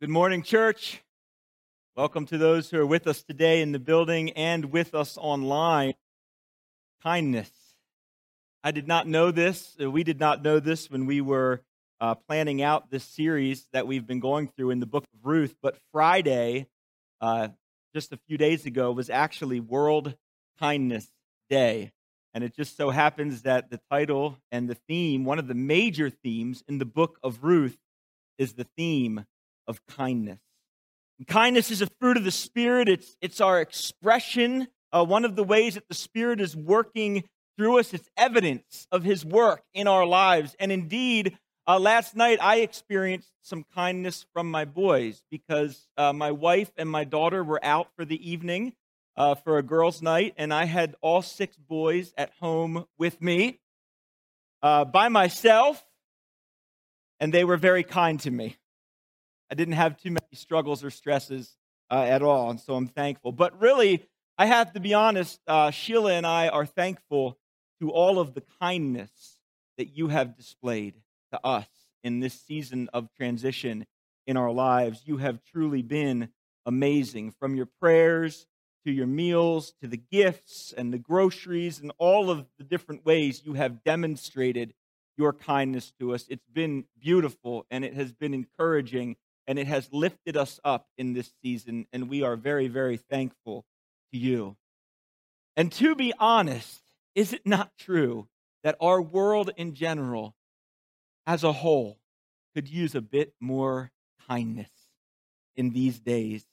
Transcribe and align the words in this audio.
Good 0.00 0.10
morning, 0.10 0.44
church. 0.44 1.02
Welcome 1.96 2.24
to 2.26 2.38
those 2.38 2.70
who 2.70 2.78
are 2.78 2.86
with 2.86 3.08
us 3.08 3.24
today 3.24 3.62
in 3.62 3.72
the 3.72 3.80
building 3.80 4.30
and 4.30 4.66
with 4.66 4.94
us 4.94 5.18
online. 5.18 5.94
Kindness. 7.02 7.50
I 8.62 8.70
did 8.70 8.86
not 8.86 9.08
know 9.08 9.32
this. 9.32 9.76
uh, 9.82 9.90
We 9.90 10.04
did 10.04 10.20
not 10.20 10.40
know 10.40 10.60
this 10.60 10.88
when 10.88 11.06
we 11.06 11.20
were 11.20 11.62
uh, 12.00 12.14
planning 12.14 12.62
out 12.62 12.92
this 12.92 13.02
series 13.02 13.66
that 13.72 13.88
we've 13.88 14.06
been 14.06 14.20
going 14.20 14.46
through 14.46 14.70
in 14.70 14.78
the 14.78 14.86
book 14.86 15.02
of 15.02 15.26
Ruth. 15.26 15.56
But 15.60 15.76
Friday, 15.90 16.68
uh, 17.20 17.48
just 17.92 18.12
a 18.12 18.20
few 18.28 18.38
days 18.38 18.66
ago, 18.66 18.92
was 18.92 19.10
actually 19.10 19.58
World 19.58 20.14
Kindness 20.60 21.08
Day. 21.50 21.90
And 22.34 22.44
it 22.44 22.54
just 22.54 22.76
so 22.76 22.90
happens 22.90 23.42
that 23.42 23.68
the 23.68 23.80
title 23.90 24.38
and 24.52 24.70
the 24.70 24.76
theme, 24.86 25.24
one 25.24 25.40
of 25.40 25.48
the 25.48 25.54
major 25.54 26.08
themes 26.08 26.62
in 26.68 26.78
the 26.78 26.84
book 26.84 27.18
of 27.20 27.42
Ruth, 27.42 27.78
is 28.38 28.52
the 28.52 28.68
theme 28.76 29.26
of 29.68 29.84
kindness. 29.86 30.40
And 31.18 31.28
kindness 31.28 31.70
is 31.70 31.82
a 31.82 31.88
fruit 32.00 32.16
of 32.16 32.24
the 32.24 32.32
Spirit, 32.32 32.88
it's, 32.88 33.16
it's 33.20 33.40
our 33.40 33.60
expression. 33.60 34.68
Uh, 34.90 35.04
one 35.04 35.24
of 35.24 35.36
the 35.36 35.44
ways 35.44 35.74
that 35.74 35.88
the 35.88 35.94
Spirit 35.94 36.40
is 36.40 36.56
working 36.56 37.24
through 37.56 37.78
us, 37.78 37.92
it's 37.92 38.08
evidence 38.16 38.88
of 38.90 39.04
His 39.04 39.24
work 39.24 39.62
in 39.74 39.86
our 39.86 40.06
lives. 40.06 40.56
And 40.58 40.72
indeed, 40.72 41.36
uh, 41.66 41.78
last 41.78 42.16
night 42.16 42.38
I 42.40 42.56
experienced 42.60 43.30
some 43.42 43.64
kindness 43.74 44.24
from 44.32 44.50
my 44.50 44.64
boys 44.64 45.22
because 45.30 45.86
uh, 45.96 46.12
my 46.12 46.30
wife 46.30 46.72
and 46.76 46.88
my 46.88 47.04
daughter 47.04 47.44
were 47.44 47.62
out 47.62 47.88
for 47.94 48.04
the 48.04 48.30
evening 48.30 48.72
uh, 49.18 49.34
for 49.34 49.58
a 49.58 49.62
girls' 49.62 50.00
night, 50.00 50.32
and 50.38 50.54
I 50.54 50.64
had 50.64 50.94
all 51.00 51.22
six 51.22 51.56
boys 51.56 52.14
at 52.16 52.30
home 52.40 52.86
with 52.98 53.20
me 53.20 53.58
uh, 54.62 54.84
by 54.84 55.08
myself, 55.08 55.84
and 57.18 57.34
they 57.34 57.44
were 57.44 57.56
very 57.56 57.82
kind 57.82 58.20
to 58.20 58.30
me. 58.30 58.56
I 59.50 59.54
didn't 59.54 59.74
have 59.74 59.96
too 59.96 60.10
many 60.10 60.34
struggles 60.34 60.84
or 60.84 60.90
stresses 60.90 61.56
uh, 61.90 62.02
at 62.02 62.22
all, 62.22 62.50
and 62.50 62.60
so 62.60 62.74
I'm 62.74 62.86
thankful. 62.86 63.32
But 63.32 63.60
really, 63.60 64.06
I 64.36 64.46
have 64.46 64.72
to 64.74 64.80
be 64.80 64.94
honest, 64.94 65.40
uh, 65.46 65.70
Sheila 65.70 66.12
and 66.12 66.26
I 66.26 66.48
are 66.48 66.66
thankful 66.66 67.38
to 67.80 67.90
all 67.90 68.18
of 68.18 68.34
the 68.34 68.42
kindness 68.60 69.38
that 69.78 69.96
you 69.96 70.08
have 70.08 70.36
displayed 70.36 70.94
to 71.32 71.44
us 71.44 71.68
in 72.04 72.20
this 72.20 72.34
season 72.34 72.88
of 72.92 73.08
transition 73.16 73.86
in 74.26 74.36
our 74.36 74.52
lives. 74.52 75.02
You 75.06 75.16
have 75.18 75.42
truly 75.44 75.82
been 75.82 76.28
amazing 76.66 77.32
from 77.38 77.56
your 77.56 77.66
prayers 77.80 78.46
to 78.84 78.92
your 78.92 79.06
meals 79.06 79.72
to 79.80 79.88
the 79.88 79.96
gifts 79.96 80.72
and 80.76 80.92
the 80.92 80.98
groceries 80.98 81.80
and 81.80 81.92
all 81.98 82.30
of 82.30 82.46
the 82.58 82.64
different 82.64 83.04
ways 83.04 83.42
you 83.44 83.54
have 83.54 83.82
demonstrated 83.84 84.74
your 85.16 85.32
kindness 85.32 85.92
to 85.98 86.14
us. 86.14 86.26
It's 86.28 86.46
been 86.52 86.84
beautiful 87.00 87.66
and 87.70 87.84
it 87.84 87.94
has 87.94 88.12
been 88.12 88.34
encouraging 88.34 89.16
and 89.48 89.58
it 89.58 89.66
has 89.66 89.88
lifted 89.90 90.36
us 90.36 90.60
up 90.62 90.86
in 90.98 91.14
this 91.14 91.32
season, 91.42 91.86
and 91.92 92.10
we 92.10 92.22
are 92.22 92.36
very, 92.36 92.68
very 92.68 92.98
thankful 92.98 93.64
to 94.12 94.18
you. 94.18 94.56
And 95.56 95.72
to 95.72 95.94
be 95.94 96.12
honest, 96.18 96.82
is 97.14 97.32
it 97.32 97.46
not 97.46 97.72
true 97.78 98.28
that 98.62 98.76
our 98.78 99.00
world 99.00 99.50
in 99.56 99.74
general, 99.74 100.34
as 101.26 101.44
a 101.44 101.52
whole, 101.52 101.98
could 102.54 102.68
use 102.68 102.94
a 102.94 103.00
bit 103.00 103.32
more 103.40 103.90
kindness 104.28 104.70
in 105.56 105.70
these 105.70 105.98
days? 105.98 106.44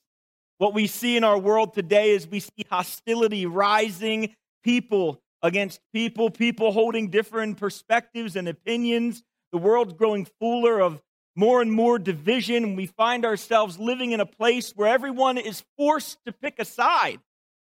What 0.58 0.74
we 0.74 0.88
see 0.88 1.18
in 1.18 1.26
our 1.26 1.38
world 1.38 1.74
today 1.74 2.12
is 2.12 2.26
we 2.26 2.40
see 2.40 2.66
hostility 2.72 3.46
rising, 3.46 4.34
people 4.64 5.22
against 5.42 5.82
people, 5.94 6.30
people 6.30 6.72
holding 6.72 7.10
different 7.10 7.58
perspectives 7.58 8.38
and 8.38 8.48
opinions. 8.48 9.22
The 9.52 9.58
world's 9.58 9.94
growing 9.94 10.28
fuller 10.40 10.80
of 10.80 11.02
more 11.36 11.62
and 11.62 11.72
more 11.72 12.00
division. 12.00 12.76
We 12.76 12.86
find 12.86 13.26
ourselves 13.26 13.78
living 13.78 14.12
in 14.12 14.20
a 14.20 14.26
place 14.26 14.72
where 14.72 14.88
everyone 14.88 15.38
is 15.38 15.64
forced 15.78 16.18
to 16.26 16.32
pick 16.32 16.60
a 16.60 16.66
side 16.66 17.20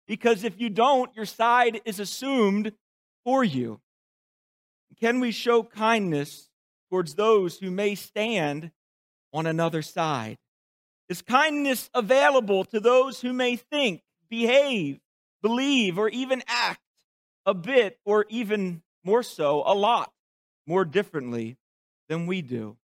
because 0.06 0.42
if 0.42 0.60
you 0.60 0.70
don't, 0.70 1.14
your 1.14 1.24
side 1.24 1.80
is 1.84 2.00
assumed 2.00 2.72
for 3.24 3.44
you. 3.44 3.80
Can 4.98 5.20
we 5.20 5.30
show 5.30 5.62
kindness 5.62 6.48
towards 6.90 7.14
those 7.14 7.58
who 7.58 7.70
may 7.70 7.94
stand 7.94 8.72
on 9.32 9.46
another 9.46 9.82
side? 9.82 10.36
Is 11.08 11.22
kindness 11.22 11.90
available 11.94 12.64
to 12.66 12.80
those 12.80 13.20
who 13.20 13.32
may 13.32 13.56
think, 13.56 14.02
behave, 14.28 14.98
believe, 15.42 15.96
or 15.96 16.08
even 16.08 16.42
act 16.46 16.82
a 17.46 17.54
bit, 17.54 17.98
or 18.04 18.26
even 18.28 18.82
more 19.04 19.22
so, 19.22 19.62
a 19.64 19.74
lot 19.74 20.12
more 20.66 20.84
differently 20.84 21.56
than 22.08 22.26
we 22.26 22.42
do? 22.42 22.76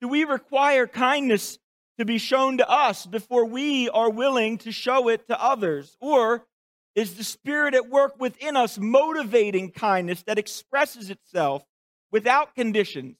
Do 0.00 0.08
we 0.08 0.24
require 0.24 0.86
kindness 0.86 1.58
to 1.98 2.04
be 2.04 2.18
shown 2.18 2.58
to 2.58 2.68
us 2.68 3.06
before 3.06 3.44
we 3.44 3.88
are 3.88 4.10
willing 4.10 4.58
to 4.58 4.72
show 4.72 5.08
it 5.08 5.26
to 5.26 5.42
others? 5.42 5.96
Or 6.00 6.46
is 6.94 7.14
the 7.14 7.24
Spirit 7.24 7.74
at 7.74 7.88
work 7.88 8.20
within 8.20 8.56
us 8.56 8.78
motivating 8.78 9.70
kindness 9.72 10.22
that 10.24 10.38
expresses 10.38 11.10
itself 11.10 11.64
without 12.12 12.54
conditions 12.54 13.16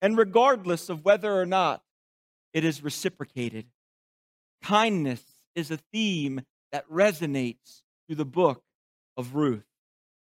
and 0.00 0.16
regardless 0.16 0.88
of 0.88 1.04
whether 1.04 1.32
or 1.38 1.46
not 1.46 1.82
it 2.54 2.64
is 2.64 2.82
reciprocated? 2.82 3.66
Kindness 4.62 5.22
is 5.54 5.70
a 5.70 5.78
theme 5.92 6.40
that 6.72 6.88
resonates 6.88 7.82
through 8.06 8.16
the 8.16 8.24
book 8.24 8.62
of 9.16 9.34
Ruth. 9.34 9.67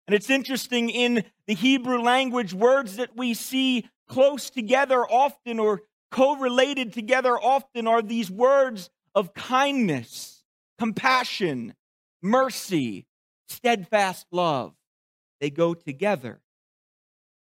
And 0.08 0.16
it's 0.16 0.30
interesting 0.30 0.90
in 0.90 1.24
the 1.48 1.54
Hebrew 1.54 2.02
language, 2.02 2.54
words 2.54 2.98
that 2.98 3.16
we 3.16 3.34
see 3.34 3.88
close 4.08 4.50
together 4.50 5.06
often 5.06 5.60
or 5.60 5.82
correlated 6.12 6.92
together 6.92 7.38
often 7.38 7.88
are 7.88 8.02
these 8.02 8.30
words 8.30 8.90
of 9.16 9.34
kindness, 9.34 10.44
compassion, 10.78 11.74
mercy, 12.22 13.06
steadfast 13.48 14.26
love. 14.32 14.74
They 15.40 15.50
go 15.50 15.74
together. 15.74 16.42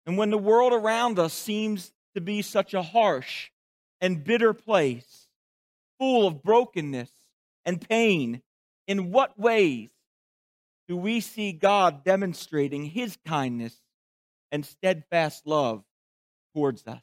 And 0.05 0.17
when 0.17 0.29
the 0.29 0.37
world 0.37 0.73
around 0.73 1.19
us 1.19 1.33
seems 1.33 1.91
to 2.13 2.21
be 2.21 2.41
such 2.41 2.73
a 2.73 2.81
harsh 2.81 3.49
and 4.01 4.23
bitter 4.23 4.53
place, 4.53 5.27
full 5.99 6.27
of 6.27 6.43
brokenness 6.43 7.11
and 7.63 7.81
pain, 7.81 8.41
in 8.87 9.11
what 9.11 9.39
ways 9.39 9.89
do 10.87 10.95
we 10.95 11.19
see 11.19 11.51
God 11.51 12.03
demonstrating 12.03 12.85
his 12.85 13.17
kindness 13.25 13.75
and 14.51 14.65
steadfast 14.65 15.47
love 15.47 15.83
towards 16.53 16.85
us? 16.87 17.01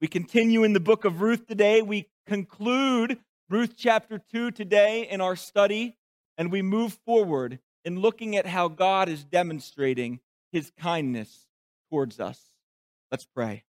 We 0.00 0.08
continue 0.08 0.64
in 0.64 0.72
the 0.72 0.80
book 0.80 1.04
of 1.04 1.20
Ruth 1.20 1.46
today. 1.46 1.80
We 1.80 2.08
conclude 2.26 3.18
Ruth 3.48 3.74
chapter 3.76 4.20
2 4.32 4.50
today 4.50 5.06
in 5.08 5.20
our 5.20 5.36
study, 5.36 5.96
and 6.36 6.50
we 6.50 6.62
move 6.62 6.98
forward 7.04 7.60
in 7.84 8.00
looking 8.00 8.36
at 8.36 8.46
how 8.46 8.68
God 8.68 9.08
is 9.08 9.24
demonstrating 9.24 10.20
his 10.50 10.72
kindness 10.78 11.46
towards 11.90 12.18
us. 12.18 12.50
Let's 13.10 13.26
pray. 13.26 13.64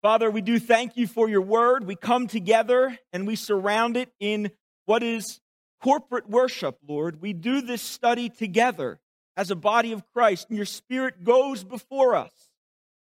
Father, 0.00 0.30
we 0.30 0.40
do 0.40 0.58
thank 0.58 0.96
you 0.96 1.06
for 1.06 1.28
your 1.28 1.42
word. 1.42 1.86
We 1.86 1.96
come 1.96 2.28
together 2.28 2.96
and 3.12 3.26
we 3.26 3.34
surround 3.34 3.96
it 3.96 4.12
in 4.20 4.52
what 4.86 5.02
is 5.02 5.40
corporate 5.82 6.28
worship, 6.28 6.78
Lord. 6.86 7.20
We 7.20 7.32
do 7.32 7.60
this 7.60 7.82
study 7.82 8.28
together 8.28 9.00
as 9.36 9.50
a 9.50 9.56
body 9.56 9.92
of 9.92 10.02
Christ, 10.12 10.48
and 10.48 10.56
your 10.56 10.66
spirit 10.66 11.24
goes 11.24 11.64
before 11.64 12.16
us. 12.16 12.32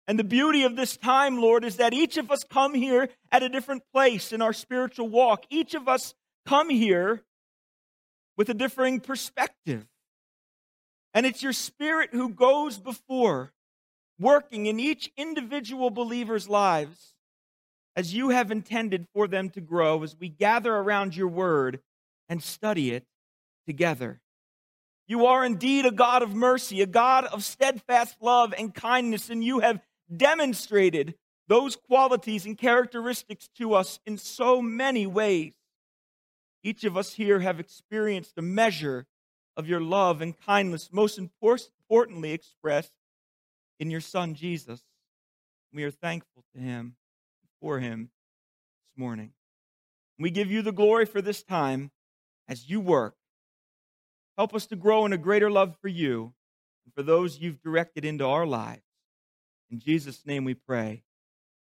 And 0.07 0.17
the 0.17 0.23
beauty 0.23 0.63
of 0.63 0.75
this 0.75 0.97
time, 0.97 1.39
Lord, 1.39 1.63
is 1.63 1.77
that 1.77 1.93
each 1.93 2.17
of 2.17 2.31
us 2.31 2.43
come 2.43 2.73
here 2.73 3.09
at 3.31 3.43
a 3.43 3.49
different 3.49 3.83
place 3.93 4.33
in 4.33 4.41
our 4.41 4.53
spiritual 4.53 5.07
walk. 5.07 5.45
Each 5.49 5.75
of 5.75 5.87
us 5.87 6.15
come 6.47 6.69
here 6.69 7.23
with 8.37 8.49
a 8.49 8.53
differing 8.53 8.99
perspective. 8.99 9.85
And 11.13 11.25
it's 11.25 11.43
your 11.43 11.53
spirit 11.53 12.09
who 12.11 12.29
goes 12.29 12.77
before, 12.77 13.53
working 14.19 14.65
in 14.65 14.79
each 14.79 15.11
individual 15.17 15.89
believer's 15.89 16.49
lives 16.49 17.13
as 17.95 18.13
you 18.13 18.29
have 18.29 18.49
intended 18.49 19.07
for 19.13 19.27
them 19.27 19.49
to 19.49 19.61
grow 19.61 20.03
as 20.03 20.15
we 20.19 20.29
gather 20.29 20.75
around 20.75 21.15
your 21.15 21.27
word 21.27 21.81
and 22.29 22.41
study 22.41 22.91
it 22.91 23.05
together. 23.67 24.21
You 25.07 25.25
are 25.25 25.43
indeed 25.43 25.85
a 25.85 25.91
God 25.91 26.21
of 26.21 26.35
mercy, 26.35 26.81
a 26.81 26.85
God 26.85 27.25
of 27.25 27.43
steadfast 27.43 28.17
love 28.21 28.53
and 28.55 28.73
kindness, 28.73 29.29
and 29.29 29.43
you 29.43 29.59
have 29.59 29.81
demonstrated 30.15 31.15
those 31.47 31.75
qualities 31.75 32.45
and 32.45 32.55
characteristics 32.57 33.49
to 33.57 33.73
us 33.73 33.99
in 34.05 34.17
so 34.17 34.61
many 34.61 35.07
ways. 35.07 35.53
Each 36.63 36.83
of 36.83 36.95
us 36.95 37.13
here 37.13 37.39
have 37.39 37.59
experienced 37.59 38.37
a 38.37 38.43
measure 38.43 39.07
of 39.57 39.67
your 39.67 39.81
love 39.81 40.21
and 40.21 40.39
kindness, 40.39 40.89
most 40.91 41.17
importantly 41.17 42.31
expressed 42.31 42.93
in 43.79 43.89
your 43.89 44.01
Son, 44.01 44.35
Jesus. 44.35 44.81
We 45.73 45.83
are 45.83 45.91
thankful 45.91 46.43
to 46.53 46.61
him, 46.61 46.95
for 47.61 47.79
him 47.79 48.11
this 48.83 48.99
morning. 48.99 49.31
We 50.19 50.29
give 50.29 50.51
you 50.51 50.61
the 50.61 50.71
glory 50.71 51.05
for 51.05 51.21
this 51.21 51.41
time 51.43 51.91
as 52.49 52.67
you 52.69 52.81
work. 52.81 53.15
Help 54.37 54.55
us 54.55 54.65
to 54.65 54.75
grow 54.75 55.05
in 55.05 55.13
a 55.13 55.17
greater 55.17 55.51
love 55.51 55.77
for 55.81 55.87
you 55.87 56.33
and 56.83 56.93
for 56.93 57.03
those 57.03 57.39
you've 57.39 57.61
directed 57.61 58.03
into 58.03 58.25
our 58.25 58.45
lives. 58.45 58.81
In 59.69 59.79
Jesus' 59.79 60.25
name 60.25 60.43
we 60.43 60.55
pray. 60.55 61.03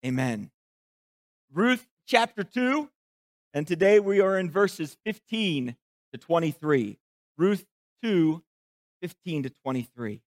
Amen. 0.05 0.51
Ruth 1.53 1.87
chapter 2.05 2.43
2, 2.43 2.89
and 3.53 3.65
today 3.65 3.99
we 3.99 4.19
are 4.19 4.37
in 4.37 4.51
verses 4.51 4.97
15 5.05 5.75
to 6.11 6.17
23. 6.17 6.99
Ruth 7.37 7.65
2, 8.03 8.43
15 9.01 9.43
to 9.43 9.49
23. 9.49 10.21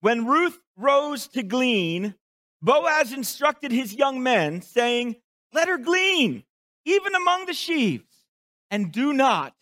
When 0.00 0.26
Ruth 0.26 0.58
rose 0.76 1.26
to 1.28 1.42
glean, 1.42 2.14
Boaz 2.62 3.12
instructed 3.12 3.72
his 3.72 3.94
young 3.94 4.22
men, 4.22 4.62
saying, 4.62 5.16
Let 5.52 5.68
her 5.68 5.78
glean, 5.78 6.44
even 6.84 7.14
among 7.14 7.46
the 7.46 7.54
sheaves, 7.54 8.26
and 8.70 8.92
do 8.92 9.12
not 9.12 9.54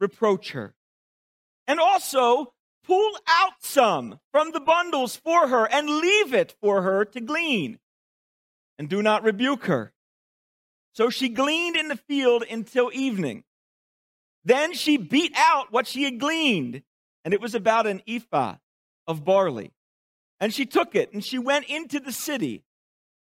reproach 0.00 0.52
her. 0.52 0.74
And 1.66 1.80
also, 1.80 2.52
pull 2.84 3.18
out 3.26 3.54
some 3.60 4.20
from 4.30 4.52
the 4.52 4.60
bundles 4.60 5.16
for 5.16 5.48
her 5.48 5.66
and 5.66 5.88
leave 5.88 6.32
it 6.32 6.54
for 6.60 6.82
her 6.82 7.04
to 7.04 7.20
glean, 7.20 7.78
and 8.78 8.88
do 8.88 9.02
not 9.02 9.24
rebuke 9.24 9.64
her. 9.64 9.92
So 10.92 11.10
she 11.10 11.28
gleaned 11.28 11.76
in 11.76 11.88
the 11.88 11.96
field 11.96 12.44
until 12.48 12.90
evening. 12.92 13.44
Then 14.44 14.72
she 14.72 14.96
beat 14.96 15.32
out 15.36 15.72
what 15.72 15.86
she 15.86 16.04
had 16.04 16.20
gleaned, 16.20 16.82
and 17.24 17.34
it 17.34 17.40
was 17.40 17.54
about 17.54 17.86
an 17.86 18.02
ephah 18.06 18.56
of 19.06 19.24
barley. 19.24 19.72
And 20.38 20.54
she 20.54 20.66
took 20.66 20.94
it 20.94 21.12
and 21.12 21.24
she 21.24 21.38
went 21.38 21.66
into 21.66 21.98
the 21.98 22.12
city. 22.12 22.62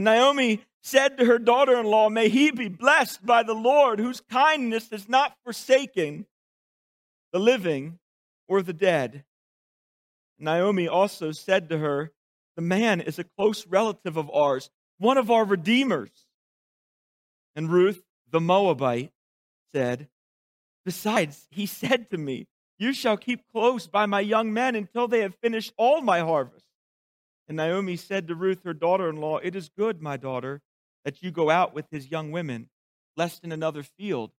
And 0.00 0.06
Naomi 0.06 0.62
said 0.82 1.18
to 1.18 1.26
her 1.26 1.38
daughter 1.38 1.78
in 1.78 1.84
law, 1.84 2.08
May 2.08 2.30
he 2.30 2.50
be 2.50 2.68
blessed 2.68 3.26
by 3.26 3.42
the 3.42 3.52
Lord, 3.52 3.98
whose 3.98 4.22
kindness 4.22 4.88
has 4.92 5.10
not 5.10 5.36
forsaken 5.44 6.24
the 7.34 7.38
living 7.38 7.98
or 8.48 8.62
the 8.62 8.72
dead. 8.72 9.24
Naomi 10.38 10.88
also 10.88 11.32
said 11.32 11.68
to 11.68 11.76
her, 11.76 12.12
The 12.56 12.62
man 12.62 13.02
is 13.02 13.18
a 13.18 13.24
close 13.24 13.66
relative 13.66 14.16
of 14.16 14.30
ours, 14.30 14.70
one 14.96 15.18
of 15.18 15.30
our 15.30 15.44
redeemers. 15.44 16.24
And 17.54 17.70
Ruth, 17.70 18.02
the 18.30 18.40
Moabite, 18.40 19.12
said, 19.74 20.08
Besides, 20.82 21.46
he 21.50 21.66
said 21.66 22.08
to 22.08 22.16
me, 22.16 22.46
You 22.78 22.94
shall 22.94 23.18
keep 23.18 23.42
close 23.52 23.86
by 23.86 24.06
my 24.06 24.20
young 24.20 24.50
men 24.50 24.76
until 24.76 25.08
they 25.08 25.20
have 25.20 25.34
finished 25.42 25.74
all 25.76 26.00
my 26.00 26.20
harvest. 26.20 26.69
And 27.50 27.56
Naomi 27.56 27.96
said 27.96 28.28
to 28.28 28.36
Ruth, 28.36 28.62
her 28.62 28.72
daughter 28.72 29.08
in 29.08 29.16
law, 29.16 29.38
It 29.38 29.56
is 29.56 29.70
good, 29.76 30.00
my 30.00 30.16
daughter, 30.16 30.62
that 31.04 31.20
you 31.20 31.32
go 31.32 31.50
out 31.50 31.74
with 31.74 31.84
his 31.90 32.08
young 32.08 32.30
women, 32.30 32.68
lest 33.16 33.42
in 33.42 33.50
another 33.50 33.82
field 33.82 34.30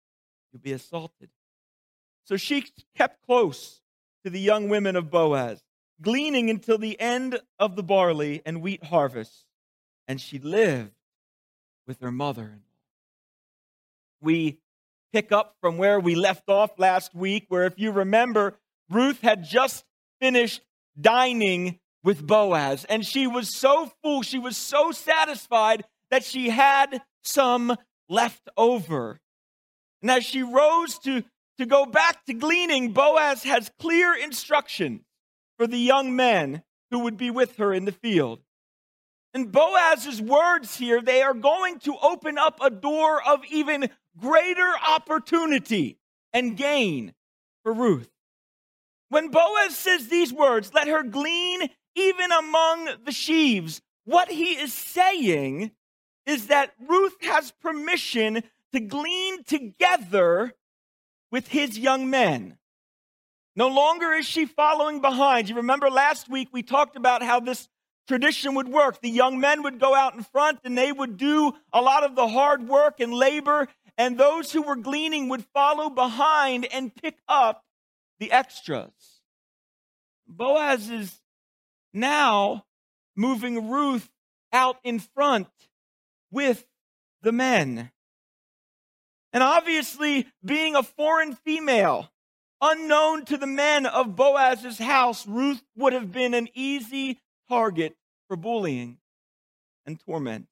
you 0.53 0.59
be 0.59 0.71
assaulted. 0.71 1.27
So 2.23 2.37
she 2.37 2.63
kept 2.95 3.25
close 3.25 3.81
to 4.23 4.29
the 4.29 4.39
young 4.39 4.69
women 4.69 4.95
of 4.95 5.11
Boaz, 5.11 5.61
gleaning 6.01 6.49
until 6.49 6.77
the 6.77 6.97
end 7.01 7.37
of 7.59 7.75
the 7.75 7.83
barley 7.83 8.41
and 8.45 8.61
wheat 8.61 8.85
harvest, 8.85 9.43
and 10.07 10.21
she 10.21 10.39
lived 10.39 10.93
with 11.85 11.99
her 11.99 12.13
mother 12.13 12.43
in 12.43 12.49
law. 12.49 12.77
We 14.21 14.59
pick 15.11 15.33
up 15.33 15.57
from 15.59 15.77
where 15.77 15.99
we 15.99 16.15
left 16.15 16.47
off 16.47 16.79
last 16.79 17.13
week, 17.13 17.47
where, 17.49 17.65
if 17.65 17.77
you 17.77 17.91
remember, 17.91 18.57
Ruth 18.89 19.19
had 19.19 19.43
just 19.43 19.83
finished 20.21 20.61
dining 20.97 21.81
with 22.03 22.25
Boaz. 22.25 22.86
And 22.86 23.06
she 23.06 23.27
was 23.27 23.50
so 23.50 23.92
full, 24.01 24.21
she 24.21 24.39
was 24.39 24.57
so 24.57 24.92
satisfied 24.92 25.83
that 26.09 26.24
she 26.24 26.50
had 26.50 27.01
some 27.24 27.75
left 28.09 28.50
over. 28.57 29.19
And 30.01 30.12
as 30.12 30.24
she 30.24 30.44
rose 30.44 30.98
to, 31.00 31.24
to 31.57 31.65
go 31.65 31.86
back 31.86 32.25
to 32.25 32.33
gleaning, 32.33 32.92
Boaz 32.92 33.44
has 33.44 33.71
clear 33.80 34.13
instructions 34.13 35.01
for 35.57 35.68
the 35.68 35.77
young 35.77 36.15
men 36.15 36.63
who 36.89 37.00
would 37.00 37.18
be 37.18 37.30
with 37.30 37.57
her 37.57 37.74
in 37.74 37.86
the 37.86 37.92
field. 37.92 38.39
And 39.33 39.51
Boaz's 39.51 40.21
words 40.21 40.75
here, 40.75 41.01
they 41.01 41.21
are 41.21 41.33
going 41.33 41.80
to 41.80 41.95
open 42.01 42.38
up 42.38 42.59
a 42.62 42.69
door 42.69 43.21
of 43.25 43.45
even 43.50 43.89
greater 44.18 44.74
opportunity 44.86 45.97
and 46.33 46.57
gain 46.57 47.13
for 47.63 47.74
Ruth. 47.74 48.09
When 49.09 49.30
Boaz 49.30 49.75
says 49.75 50.07
these 50.07 50.33
words, 50.33 50.74
let 50.74 50.88
her 50.88 51.04
glean 51.04 51.69
even 51.95 52.31
among 52.31 52.89
the 53.05 53.11
sheaves. 53.11 53.81
What 54.05 54.29
he 54.31 54.53
is 54.53 54.73
saying 54.73 55.71
is 56.25 56.47
that 56.47 56.73
Ruth 56.88 57.15
has 57.21 57.51
permission 57.51 58.43
to 58.73 58.79
glean 58.79 59.43
together 59.43 60.53
with 61.31 61.47
his 61.47 61.77
young 61.77 62.09
men. 62.09 62.57
No 63.55 63.67
longer 63.67 64.13
is 64.13 64.25
she 64.25 64.45
following 64.45 65.01
behind. 65.01 65.49
You 65.49 65.55
remember 65.55 65.89
last 65.89 66.29
week 66.29 66.49
we 66.51 66.63
talked 66.63 66.95
about 66.95 67.21
how 67.21 67.39
this 67.39 67.67
tradition 68.07 68.55
would 68.55 68.67
work. 68.67 69.01
The 69.01 69.09
young 69.09 69.39
men 69.39 69.63
would 69.63 69.79
go 69.79 69.94
out 69.94 70.15
in 70.15 70.23
front 70.23 70.59
and 70.63 70.77
they 70.77 70.91
would 70.91 71.17
do 71.17 71.53
a 71.73 71.81
lot 71.81 72.03
of 72.03 72.15
the 72.15 72.27
hard 72.27 72.67
work 72.67 72.99
and 72.99 73.13
labor, 73.13 73.67
and 73.97 74.17
those 74.17 74.51
who 74.51 74.61
were 74.61 74.75
gleaning 74.75 75.29
would 75.29 75.45
follow 75.53 75.89
behind 75.89 76.65
and 76.65 76.95
pick 76.95 77.19
up 77.27 77.63
the 78.19 78.31
extras. 78.31 79.21
Boaz 80.27 80.89
is 80.89 81.20
now 81.93 82.65
moving 83.15 83.69
Ruth 83.69 84.09
out 84.53 84.77
in 84.83 84.99
front 84.99 85.47
with 86.31 86.65
the 87.21 87.31
men. 87.31 87.91
And 89.33 89.43
obviously, 89.43 90.27
being 90.43 90.75
a 90.75 90.83
foreign 90.83 91.35
female, 91.35 92.11
unknown 92.59 93.25
to 93.25 93.38
the 93.38 93.47
men 93.47 93.85
of 93.85 94.15
Boaz's 94.15 94.77
house, 94.77 95.25
Ruth 95.25 95.63
would 95.77 95.93
have 95.93 96.11
been 96.11 96.33
an 96.33 96.49
easy 96.53 97.19
target 97.49 97.95
for 98.27 98.35
bullying 98.35 98.97
and 99.85 99.99
torment. 99.99 100.47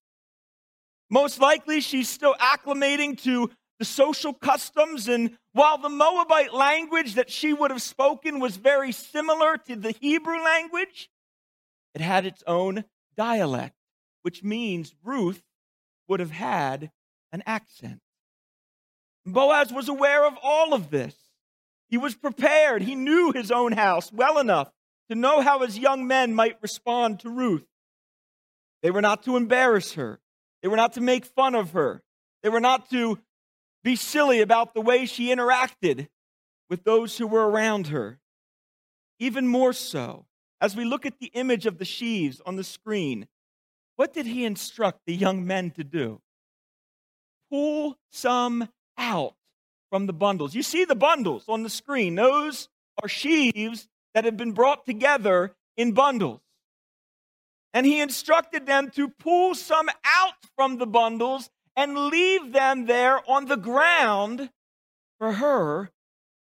Most 1.10 1.40
likely, 1.40 1.82
she's 1.82 2.10
still 2.10 2.36
acclimating 2.36 3.22
to 3.24 3.50
the 3.80 3.86
social 3.86 4.34
customs. 4.34 5.08
And 5.08 5.38
while 5.54 5.78
the 5.78 5.90
Moabite 5.90 6.54
language 6.54 7.16
that 7.16 7.32
she 7.32 7.54
would 7.54 7.72
have 7.72 7.82
spoken 7.82 8.40
was 8.40 8.58
very 8.58 8.92
similar 8.92 9.58
to 9.58 9.76
the 9.76 9.96
Hebrew 10.00 10.42
language, 10.44 11.10
it 11.94 12.02
had 12.02 12.26
its 12.26 12.44
own 12.48 12.86
dialect, 13.16 13.76
which 14.22 14.44
means 14.44 14.96
Ruth 15.04 15.42
would 16.08 16.20
have 16.20 16.32
had 16.32 16.92
an 17.32 17.44
accent. 17.46 18.02
Boaz 19.26 19.72
was 19.72 19.90
aware 19.90 20.26
of 20.26 20.38
all 20.42 20.74
of 20.74 20.90
this. 20.90 21.16
He 21.88 21.98
was 21.98 22.16
prepared. 22.16 22.82
He 22.82 22.96
knew 22.96 23.32
his 23.32 23.52
own 23.52 23.74
house 23.74 24.12
well 24.12 24.40
enough 24.40 24.72
to 25.10 25.16
know 25.16 25.42
how 25.42 25.60
his 25.60 25.78
young 25.78 26.08
men 26.08 26.34
might 26.34 26.62
respond 26.62 27.20
to 27.22 27.30
Ruth. 27.30 27.66
They 28.82 28.92
were 28.92 29.02
not 29.02 29.24
to 29.24 29.36
embarrass 29.36 29.94
her, 29.94 30.20
they 30.62 30.68
were 30.68 30.78
not 30.78 30.94
to 30.94 31.02
make 31.02 31.26
fun 31.26 31.56
of 31.56 31.72
her, 31.72 32.02
they 32.44 32.50
were 32.50 32.60
not 32.60 32.90
to 32.92 33.20
be 33.84 33.96
silly 33.96 34.42
about 34.42 34.74
the 34.74 34.82
way 34.82 35.06
she 35.06 35.28
interacted 35.28 36.08
with 36.70 36.84
those 36.84 37.18
who 37.18 37.28
were 37.28 37.50
around 37.50 37.88
her. 37.88 38.20
Even 39.20 39.48
more 39.48 39.74
so, 39.74 40.26
as 40.62 40.76
we 40.76 40.86
look 40.86 41.06
at 41.06 41.20
the 41.20 41.32
image 41.34 41.66
of 41.66 41.78
the 41.78 41.86
sheaves 41.86 42.42
on 42.46 42.56
the 42.56 42.64
screen, 42.64 43.28
what 43.96 44.14
did 44.14 44.26
he 44.26 44.46
instruct 44.46 45.00
the 45.06 45.16
young 45.16 45.46
men 45.46 45.72
to 45.72 45.84
do? 45.84 46.22
Pull 47.52 47.98
some 48.12 48.70
out 48.98 49.36
from 49.90 50.06
the 50.06 50.14
bundles. 50.14 50.56
You 50.56 50.64
see 50.64 50.86
the 50.86 50.96
bundles 50.96 51.46
on 51.48 51.64
the 51.64 51.70
screen. 51.70 52.16
Those 52.16 52.70
are 53.02 53.10
sheaves 53.10 53.88
that 54.14 54.26
have 54.26 54.38
been 54.38 54.52
brought 54.52 54.86
together 54.86 55.54
in 55.78 55.94
bundles. 55.94 56.42
And 57.74 57.86
he 57.86 58.02
instructed 58.02 58.66
them 58.66 58.90
to 58.92 59.10
pull 59.10 59.56
some 59.56 59.90
out 60.04 60.34
from 60.56 60.78
the 60.78 60.88
bundles 60.88 61.50
and 61.76 62.08
leave 62.08 62.52
them 62.52 62.86
there 62.86 63.20
on 63.30 63.46
the 63.46 63.58
ground 63.58 64.50
for 65.20 65.34
her 65.34 65.92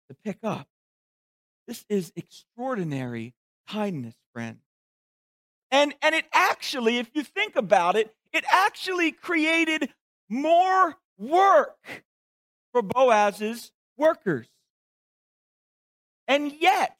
to 0.09 0.15
pick 0.23 0.37
up. 0.43 0.67
This 1.67 1.85
is 1.89 2.11
extraordinary 2.15 3.33
kindness, 3.71 4.15
friend. 4.33 4.57
And, 5.71 5.93
and 6.01 6.13
it 6.13 6.25
actually, 6.33 6.97
if 6.97 7.09
you 7.13 7.23
think 7.23 7.55
about 7.55 7.95
it, 7.95 8.13
it 8.33 8.43
actually 8.49 9.11
created 9.11 9.89
more 10.29 10.95
work 11.17 12.03
for 12.73 12.81
Boaz's 12.81 13.71
workers. 13.97 14.47
And 16.27 16.51
yet, 16.59 16.97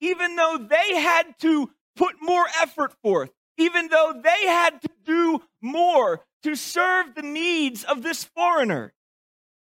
even 0.00 0.36
though 0.36 0.58
they 0.68 0.96
had 0.96 1.38
to 1.40 1.70
put 1.96 2.16
more 2.20 2.46
effort 2.60 2.92
forth, 3.02 3.30
even 3.58 3.88
though 3.88 4.14
they 4.22 4.46
had 4.46 4.80
to 4.82 4.90
do 5.04 5.42
more 5.60 6.24
to 6.42 6.54
serve 6.56 7.14
the 7.14 7.22
needs 7.22 7.84
of 7.84 8.02
this 8.02 8.24
foreigner. 8.24 8.92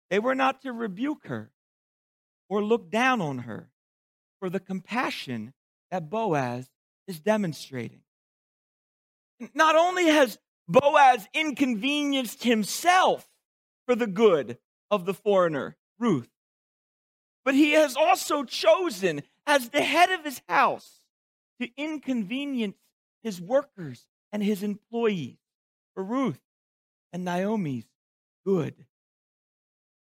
They 0.10 0.20
were 0.20 0.36
not 0.36 0.62
to 0.62 0.72
rebuke 0.72 1.28
her 1.28 1.52
or 2.50 2.64
look 2.64 2.92
down 2.92 3.22
on 3.22 3.40
her 3.40 3.70
for 4.40 4.50
the 4.50 4.60
compassion 4.60 5.54
that 5.92 6.10
Boaz 6.10 6.70
is 7.08 7.20
demonstrating. 7.20 8.02
Not 9.54 9.76
only 9.76 10.08
has 10.08 10.40
Boaz 10.68 11.28
inconvenienced 11.34 12.44
himself 12.44 13.28
for 13.86 13.96
the 13.96 14.08
good 14.08 14.58
of 14.90 15.06
the 15.06 15.14
foreigner, 15.14 15.76
Ruth, 16.00 16.30
but 17.44 17.54
he 17.54 17.72
has 17.72 17.96
also 17.96 18.44
chosen 18.44 19.24
as 19.46 19.70
the 19.70 19.82
head 19.82 20.12
of 20.12 20.24
his 20.24 20.42
house 20.48 21.02
to 21.60 21.70
inconvenience 21.76 22.78
his 23.24 23.42
workers 23.42 24.08
and 24.32 24.42
his 24.42 24.64
employees 24.64 25.38
for 25.94 26.04
Ruth 26.04 26.40
and 27.12 27.26
Naomi's 27.26 27.86
good. 28.46 28.86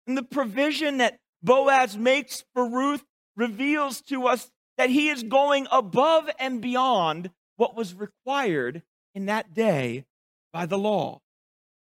And 0.08 0.18
the 0.18 0.24
provision 0.24 0.98
that 0.98 1.20
Boaz 1.44 1.98
makes 1.98 2.44
for 2.54 2.68
Ruth 2.68 3.04
reveals 3.36 4.01
to 4.04 4.27
us 4.27 4.50
that 4.77 4.89
he 4.89 5.10
is 5.10 5.24
going 5.24 5.67
above 5.72 6.29
and 6.39 6.62
beyond 6.62 7.32
what 7.58 7.75
was 7.75 7.94
required 7.94 8.84
in 9.13 9.27
that 9.27 9.53
day 9.53 10.05
by 10.51 10.65
the 10.65 10.77
law. 10.77 11.22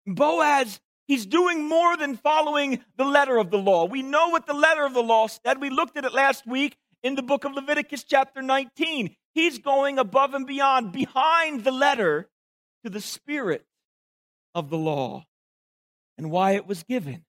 Boaz, 0.05 0.79
he's 1.07 1.25
doing 1.25 1.67
more 1.67 1.97
than 1.97 2.15
following 2.15 2.83
the 2.95 3.05
letter 3.05 3.37
of 3.37 3.51
the 3.51 3.57
law. 3.57 3.85
We 3.85 4.03
know 4.03 4.29
what 4.29 4.45
the 4.45 4.53
letter 4.53 4.85
of 4.85 4.93
the 4.93 5.03
law 5.03 5.27
said. 5.27 5.59
We 5.59 5.69
looked 5.69 5.97
at 5.97 6.05
it 6.05 6.13
last 6.13 6.45
week 6.45 6.77
in 7.03 7.15
the 7.15 7.23
book 7.23 7.43
of 7.43 7.53
Leviticus, 7.53 8.03
chapter 8.03 8.41
19. 8.41 9.15
He's 9.33 9.59
going 9.59 9.99
above 9.99 10.33
and 10.33 10.47
beyond, 10.47 10.91
behind 10.91 11.63
the 11.63 11.71
letter 11.71 12.29
to 12.83 12.89
the 12.89 13.01
spirit 13.01 13.65
of 14.55 14.69
the 14.69 14.77
law 14.77 15.25
and 16.17 16.31
why 16.31 16.51
it 16.51 16.67
was 16.67 16.83
given. 16.83 17.25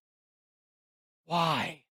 Why? 1.26 1.83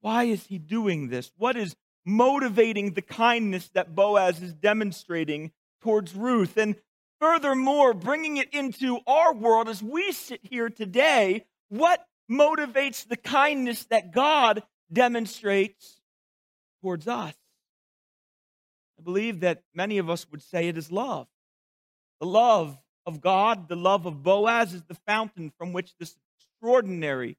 Why 0.00 0.24
is 0.24 0.46
he 0.46 0.58
doing 0.58 1.08
this? 1.08 1.30
What 1.36 1.56
is 1.56 1.76
motivating 2.04 2.94
the 2.94 3.02
kindness 3.02 3.70
that 3.74 3.94
Boaz 3.94 4.42
is 4.42 4.52
demonstrating 4.52 5.52
towards 5.80 6.14
Ruth? 6.14 6.56
And 6.56 6.76
furthermore, 7.20 7.94
bringing 7.94 8.36
it 8.36 8.52
into 8.52 8.98
our 9.06 9.34
world 9.34 9.68
as 9.68 9.82
we 9.82 10.12
sit 10.12 10.40
here 10.42 10.68
today, 10.68 11.44
what 11.68 12.04
motivates 12.30 13.06
the 13.06 13.16
kindness 13.16 13.84
that 13.86 14.12
God 14.12 14.62
demonstrates 14.92 16.00
towards 16.82 17.08
us? 17.08 17.34
I 18.98 19.02
believe 19.02 19.40
that 19.40 19.62
many 19.74 19.98
of 19.98 20.08
us 20.08 20.26
would 20.30 20.42
say 20.42 20.68
it 20.68 20.76
is 20.78 20.92
love. 20.92 21.26
The 22.20 22.26
love 22.26 22.78
of 23.04 23.20
God, 23.20 23.68
the 23.68 23.76
love 23.76 24.06
of 24.06 24.22
Boaz, 24.22 24.74
is 24.74 24.84
the 24.84 24.94
fountain 25.06 25.52
from 25.58 25.72
which 25.72 25.92
this 25.98 26.16
extraordinary 26.38 27.36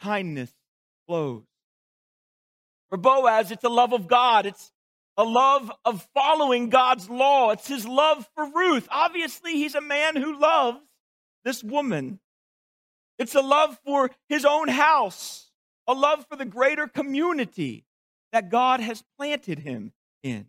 kindness 0.00 0.52
flows. 1.06 1.44
For 2.92 2.98
Boaz, 2.98 3.50
it's 3.50 3.64
a 3.64 3.70
love 3.70 3.94
of 3.94 4.06
God. 4.06 4.44
It's 4.44 4.70
a 5.16 5.24
love 5.24 5.72
of 5.82 6.06
following 6.12 6.68
God's 6.68 7.08
law. 7.08 7.48
It's 7.48 7.66
his 7.66 7.88
love 7.88 8.28
for 8.34 8.44
Ruth. 8.54 8.86
Obviously, 8.90 9.52
he's 9.52 9.74
a 9.74 9.80
man 9.80 10.14
who 10.14 10.38
loves 10.38 10.78
this 11.42 11.64
woman. 11.64 12.20
It's 13.18 13.34
a 13.34 13.40
love 13.40 13.78
for 13.86 14.10
his 14.28 14.44
own 14.44 14.68
house, 14.68 15.50
a 15.88 15.94
love 15.94 16.26
for 16.28 16.36
the 16.36 16.44
greater 16.44 16.86
community 16.86 17.86
that 18.30 18.50
God 18.50 18.80
has 18.80 19.02
planted 19.18 19.60
him 19.60 19.94
in. 20.22 20.44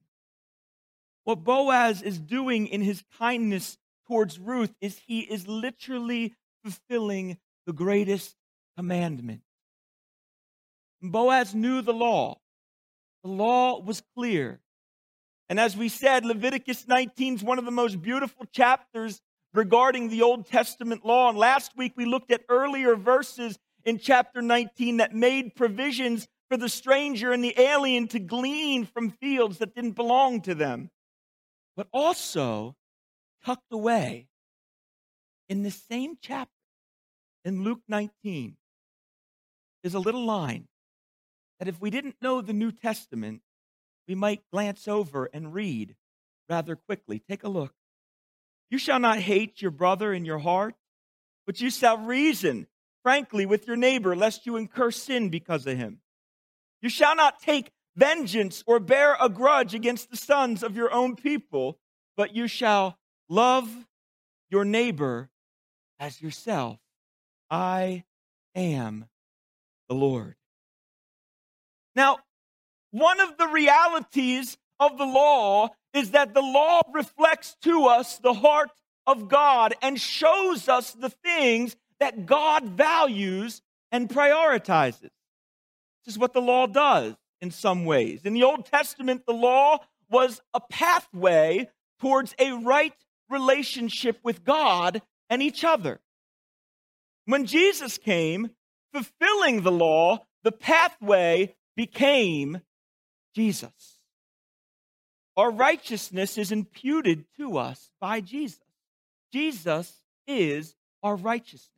What 1.24 1.46
Boaz 1.46 2.02
is 2.02 2.20
doing 2.20 2.68
in 2.68 2.82
his 2.82 3.06
kindness 3.18 3.78
towards 4.06 4.38
Ruth 4.38 4.76
is 4.82 5.00
he 5.08 5.22
is 5.22 5.48
literally 5.48 6.34
fulfilling 6.62 7.38
the 7.66 7.72
greatest 7.72 8.36
commandment. 8.76 9.44
Boaz 11.12 11.54
knew 11.54 11.82
the 11.82 11.94
law. 11.94 12.40
The 13.24 13.30
law 13.30 13.80
was 13.80 14.02
clear. 14.16 14.60
And 15.50 15.60
as 15.60 15.76
we 15.76 15.90
said, 15.90 16.26
Leviticus 16.26 16.88
19 16.88 17.36
is 17.36 17.44
one 17.44 17.60
of 17.60 17.66
the 17.66 17.72
most 17.72 18.02
beautiful 18.02 18.46
chapters 18.52 19.22
regarding 19.54 20.10
the 20.10 20.22
Old 20.22 20.48
Testament 20.48 21.06
law. 21.06 21.30
And 21.30 21.38
last 21.38 21.76
week 21.78 21.94
we 21.96 22.06
looked 22.06 22.32
at 22.32 22.42
earlier 22.50 22.96
verses 22.96 23.60
in 23.84 24.00
chapter 24.00 24.42
19 24.42 24.98
that 24.98 25.14
made 25.14 25.56
provisions 25.56 26.28
for 26.50 26.58
the 26.58 26.70
stranger 26.70 27.32
and 27.32 27.44
the 27.44 27.60
alien 27.60 28.08
to 28.10 28.20
glean 28.20 28.86
from 28.86 29.12
fields 29.12 29.58
that 29.58 29.76
didn't 29.76 29.92
belong 29.92 30.42
to 30.42 30.56
them. 30.56 30.90
But 31.76 31.88
also, 31.92 32.76
tucked 33.46 33.72
away 33.72 34.28
in 35.50 35.64
the 35.64 35.72
same 35.72 36.18
chapter 36.22 36.52
in 37.44 37.64
Luke 37.64 37.82
19 37.88 38.56
is 39.84 39.94
a 39.94 40.00
little 40.00 40.26
line 40.26 40.68
that 41.60 41.68
if 41.68 41.80
we 41.80 41.90
didn't 41.90 42.22
know 42.22 42.42
the 42.42 42.54
New 42.54 42.72
Testament, 42.72 43.42
we 44.08 44.16
might 44.16 44.50
glance 44.52 44.88
over 44.88 45.30
and 45.34 45.54
read 45.54 45.96
rather 46.50 46.76
quickly. 46.76 47.20
Take 47.20 47.44
a 47.44 47.50
look. 47.50 47.74
You 48.70 48.78
shall 48.78 49.00
not 49.00 49.20
hate 49.20 49.62
your 49.62 49.72
brother 49.72 50.14
in 50.14 50.26
your 50.26 50.40
heart, 50.40 50.76
but 51.46 51.62
you 51.62 51.70
shall 51.70 51.98
reason 51.98 52.68
frankly 53.04 53.46
with 53.46 53.68
your 53.68 53.76
neighbor, 53.76 54.16
lest 54.16 54.46
you 54.46 54.56
incur 54.56 54.90
sin 54.90 55.30
because 55.30 55.68
of 55.68 55.78
him. 55.78 56.00
You 56.82 56.90
shall 56.90 57.16
not 57.16 57.40
take 57.40 57.72
vengeance 57.96 58.64
or 58.66 58.80
bear 58.80 59.16
a 59.22 59.30
grudge 59.30 59.76
against 59.76 60.10
the 60.10 60.18
sons 60.18 60.64
of 60.64 60.76
your 60.76 60.92
own 60.92 61.16
people, 61.16 61.78
but 62.18 62.36
you 62.36 62.48
shall 62.48 62.98
love 63.30 63.70
your 64.50 64.66
neighbor 64.66 65.30
as 66.00 66.22
yourself. 66.22 66.80
I 67.50 68.04
am 68.56 69.06
the 69.88 69.96
Lord. 69.96 70.36
Now, 71.96 72.20
one 72.92 73.20
of 73.20 73.38
the 73.38 73.48
realities 73.48 74.58
of 74.80 74.98
the 74.98 75.06
law 75.06 75.70
is 75.94 76.12
that 76.12 76.34
the 76.34 76.42
law 76.42 76.82
reflects 76.94 77.56
to 77.62 77.86
us 77.86 78.18
the 78.18 78.34
heart 78.34 78.70
of 79.06 79.28
God 79.28 79.76
and 79.82 80.00
shows 80.00 80.68
us 80.68 80.92
the 80.92 81.10
things 81.10 81.76
that 82.00 82.26
God 82.26 82.66
values 82.66 83.62
and 83.92 84.10
prioritizes. 84.10 85.10
This 86.06 86.16
is 86.16 86.18
what 86.18 86.34
the 86.34 86.42
law 86.42 86.68
does 86.68 87.16
in 87.42 87.52
some 87.52 87.86
ways. 87.86 88.22
In 88.26 88.34
the 88.34 88.44
Old 88.44 88.66
Testament, 88.66 89.26
the 89.26 89.34
law 89.34 89.80
was 90.10 90.42
a 90.54 90.60
pathway 90.60 91.70
towards 92.00 92.36
a 92.40 92.52
right 92.54 92.94
relationship 93.30 94.20
with 94.24 94.44
God 94.44 95.02
and 95.30 95.42
each 95.42 95.64
other. 95.64 96.00
When 97.26 97.46
Jesus 97.46 97.98
came, 97.98 98.52
fulfilling 98.94 99.62
the 99.62 99.72
law, 99.72 100.26
the 100.44 100.52
pathway 100.52 101.56
became 101.76 102.62
Jesus. 103.36 104.00
Our 105.36 105.52
righteousness 105.52 106.38
is 106.38 106.52
imputed 106.52 107.26
to 107.38 107.58
us 107.58 107.92
by 108.00 108.22
Jesus. 108.22 108.60
Jesus 109.32 109.92
is 110.28 110.76
our 111.02 111.16
righteousness. 111.16 111.70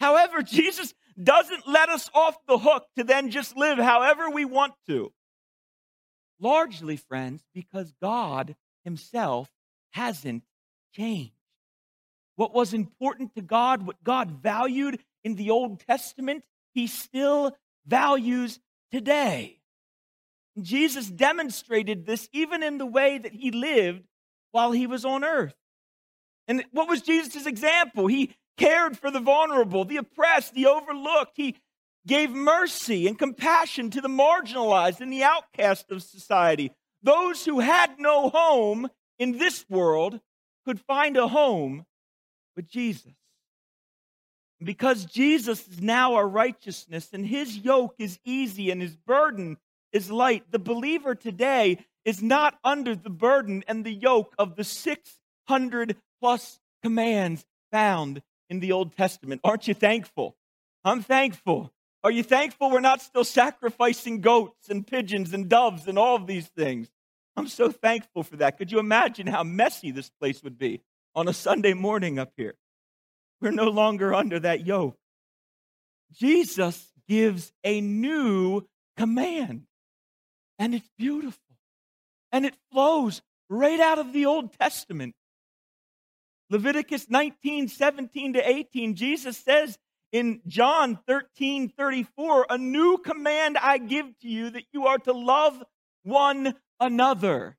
However, 0.00 0.42
Jesus 0.42 0.94
doesn't 1.22 1.66
let 1.66 1.88
us 1.88 2.08
off 2.14 2.36
the 2.46 2.58
hook 2.58 2.86
to 2.96 3.04
then 3.04 3.30
just 3.30 3.56
live 3.56 3.78
however 3.78 4.30
we 4.30 4.44
want 4.44 4.74
to. 4.86 5.12
Largely, 6.40 6.96
friends, 6.96 7.42
because 7.52 7.92
God 8.00 8.54
Himself 8.84 9.50
hasn't 9.90 10.44
changed. 10.94 11.32
What 12.36 12.54
was 12.54 12.72
important 12.72 13.34
to 13.34 13.42
God, 13.42 13.84
what 13.84 14.04
God 14.04 14.30
valued 14.30 15.00
in 15.24 15.34
the 15.34 15.50
Old 15.50 15.80
Testament, 15.80 16.44
He 16.72 16.86
still 16.86 17.56
values 17.84 18.60
today. 18.90 19.60
Jesus 20.60 21.08
demonstrated 21.08 22.06
this 22.06 22.28
even 22.32 22.62
in 22.62 22.78
the 22.78 22.86
way 22.86 23.18
that 23.18 23.32
He 23.32 23.50
lived 23.50 24.04
while 24.52 24.72
He 24.72 24.86
was 24.86 25.04
on 25.04 25.24
earth. 25.24 25.54
And 26.46 26.64
what 26.72 26.88
was 26.88 27.02
Jesus' 27.02 27.46
example? 27.46 28.06
He 28.06 28.34
cared 28.56 28.98
for 28.98 29.10
the 29.10 29.20
vulnerable, 29.20 29.84
the 29.84 29.98
oppressed, 29.98 30.54
the 30.54 30.66
overlooked. 30.66 31.36
He 31.36 31.56
gave 32.06 32.30
mercy 32.30 33.06
and 33.06 33.18
compassion 33.18 33.90
to 33.90 34.00
the 34.00 34.08
marginalized 34.08 35.00
and 35.00 35.12
the 35.12 35.22
outcast 35.22 35.90
of 35.90 36.02
society. 36.02 36.72
Those 37.02 37.44
who 37.44 37.60
had 37.60 38.00
no 38.00 38.30
home 38.30 38.88
in 39.18 39.38
this 39.38 39.64
world 39.68 40.20
could 40.64 40.80
find 40.80 41.16
a 41.16 41.28
home 41.28 41.84
with 42.56 42.68
Jesus. 42.68 43.12
Because 44.62 45.04
Jesus 45.04 45.66
is 45.68 45.80
now 45.80 46.14
our 46.14 46.28
righteousness 46.28 47.10
and 47.12 47.24
his 47.24 47.56
yoke 47.58 47.94
is 47.98 48.18
easy 48.24 48.70
and 48.70 48.82
his 48.82 48.96
burden 48.96 49.56
is 49.92 50.10
light, 50.10 50.50
the 50.50 50.58
believer 50.58 51.14
today 51.14 51.78
is 52.04 52.22
not 52.22 52.58
under 52.64 52.96
the 52.96 53.10
burden 53.10 53.62
and 53.68 53.84
the 53.84 53.92
yoke 53.92 54.34
of 54.38 54.56
the 54.56 54.64
600 54.64 55.96
plus 56.20 56.58
commands 56.82 57.44
found 57.70 58.22
in 58.50 58.60
the 58.60 58.72
Old 58.72 58.96
Testament. 58.96 59.40
Aren't 59.44 59.68
you 59.68 59.74
thankful? 59.74 60.36
I'm 60.84 61.02
thankful. 61.02 61.72
Are 62.02 62.10
you 62.10 62.22
thankful 62.22 62.70
we're 62.70 62.80
not 62.80 63.02
still 63.02 63.24
sacrificing 63.24 64.20
goats 64.20 64.68
and 64.68 64.86
pigeons 64.86 65.32
and 65.32 65.48
doves 65.48 65.86
and 65.86 65.98
all 65.98 66.16
of 66.16 66.26
these 66.26 66.46
things? 66.46 66.88
I'm 67.36 67.48
so 67.48 67.70
thankful 67.70 68.22
for 68.22 68.36
that. 68.36 68.58
Could 68.58 68.72
you 68.72 68.78
imagine 68.78 69.26
how 69.26 69.44
messy 69.44 69.90
this 69.90 70.10
place 70.10 70.42
would 70.42 70.58
be 70.58 70.80
on 71.14 71.28
a 71.28 71.32
Sunday 71.32 71.74
morning 71.74 72.18
up 72.18 72.32
here? 72.36 72.54
We're 73.40 73.50
no 73.50 73.68
longer 73.68 74.14
under 74.14 74.40
that 74.40 74.66
yoke. 74.66 74.96
Jesus 76.12 76.92
gives 77.08 77.52
a 77.64 77.80
new 77.80 78.62
command, 78.96 79.66
and 80.58 80.74
it's 80.74 80.88
beautiful, 80.98 81.56
and 82.32 82.44
it 82.44 82.54
flows 82.72 83.22
right 83.48 83.80
out 83.80 83.98
of 83.98 84.12
the 84.12 84.26
Old 84.26 84.52
Testament. 84.58 85.14
Leviticus 86.50 87.08
19, 87.10 87.68
17 87.68 88.32
to 88.34 88.48
18, 88.48 88.94
Jesus 88.94 89.36
says 89.36 89.78
in 90.12 90.40
John 90.46 90.98
13, 91.06 91.68
34, 91.68 92.46
a 92.48 92.58
new 92.58 92.98
command 92.98 93.58
I 93.58 93.78
give 93.78 94.06
to 94.20 94.28
you 94.28 94.50
that 94.50 94.64
you 94.72 94.86
are 94.86 94.98
to 94.98 95.12
love 95.12 95.62
one 96.02 96.54
another. 96.80 97.56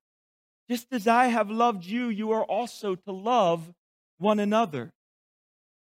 Just 0.69 0.87
as 0.91 1.07
I 1.07 1.27
have 1.27 1.49
loved 1.49 1.85
you, 1.85 2.09
you 2.09 2.31
are 2.31 2.43
also 2.43 2.95
to 2.95 3.11
love 3.11 3.71
one 4.17 4.39
another. 4.39 4.91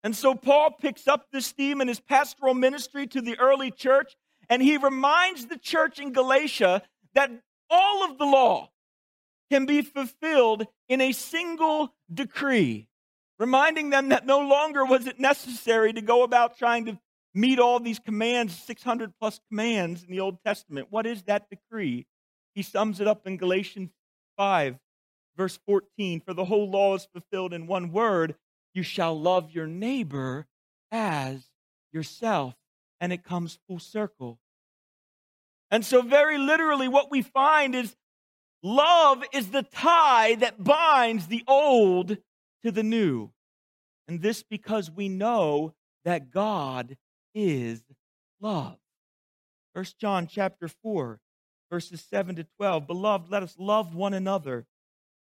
And 0.03 0.15
so 0.15 0.33
Paul 0.33 0.71
picks 0.71 1.07
up 1.07 1.27
this 1.31 1.51
theme 1.51 1.81
in 1.81 1.87
his 1.87 1.99
pastoral 1.99 2.53
ministry 2.53 3.05
to 3.07 3.21
the 3.21 3.37
early 3.37 3.71
church, 3.71 4.15
and 4.49 4.61
he 4.61 4.77
reminds 4.77 5.47
the 5.47 5.57
church 5.57 5.99
in 5.99 6.13
Galatia 6.13 6.81
that 7.13 7.31
all 7.69 8.09
of 8.09 8.17
the 8.17 8.25
law 8.25 8.69
can 9.51 9.65
be 9.65 9.81
fulfilled 9.81 10.65
in 10.87 11.01
a 11.01 11.11
single 11.11 11.93
decree, 12.13 12.87
reminding 13.37 13.89
them 13.89 14.09
that 14.09 14.25
no 14.25 14.39
longer 14.39 14.85
was 14.85 15.07
it 15.07 15.19
necessary 15.19 15.91
to 15.93 16.01
go 16.01 16.23
about 16.23 16.57
trying 16.57 16.85
to 16.85 16.99
meet 17.33 17.59
all 17.59 17.79
these 17.79 17.99
commands, 17.99 18.57
600 18.57 19.13
plus 19.19 19.39
commands 19.49 20.03
in 20.03 20.11
the 20.11 20.19
Old 20.19 20.37
Testament. 20.43 20.87
What 20.89 21.05
is 21.05 21.23
that 21.23 21.49
decree? 21.49 22.05
He 22.55 22.63
sums 22.63 22.99
it 22.99 23.07
up 23.07 23.27
in 23.27 23.37
Galatians 23.37 23.91
5, 24.37 24.77
verse 25.35 25.59
14 25.65 26.21
For 26.21 26.33
the 26.33 26.45
whole 26.45 26.69
law 26.69 26.95
is 26.95 27.07
fulfilled 27.11 27.53
in 27.53 27.67
one 27.67 27.91
word 27.91 28.35
you 28.73 28.83
shall 28.83 29.19
love 29.19 29.51
your 29.51 29.67
neighbor 29.67 30.47
as 30.91 31.45
yourself. 31.91 32.55
And 33.01 33.13
it 33.13 33.23
comes 33.23 33.59
full 33.67 33.79
circle. 33.79 34.39
And 35.71 35.85
so, 35.85 36.01
very 36.01 36.37
literally, 36.37 36.87
what 36.87 37.11
we 37.11 37.21
find 37.21 37.75
is 37.75 37.95
love 38.61 39.23
is 39.31 39.51
the 39.51 39.63
tie 39.63 40.35
that 40.35 40.63
binds 40.63 41.27
the 41.27 41.43
old 41.47 42.17
to 42.63 42.71
the 42.71 42.83
new. 42.83 43.31
And 44.07 44.21
this 44.21 44.43
because 44.43 44.89
we 44.89 45.07
know 45.07 45.73
that 46.03 46.31
God 46.31 46.97
is 47.33 47.81
love. 48.41 48.77
First 49.73 49.99
John 49.99 50.27
chapter 50.27 50.67
4, 50.67 51.19
verses 51.71 52.01
7 52.09 52.35
to 52.37 52.45
12. 52.57 52.87
Beloved, 52.87 53.31
let 53.31 53.43
us 53.43 53.55
love 53.59 53.95
one 53.95 54.13
another 54.13 54.65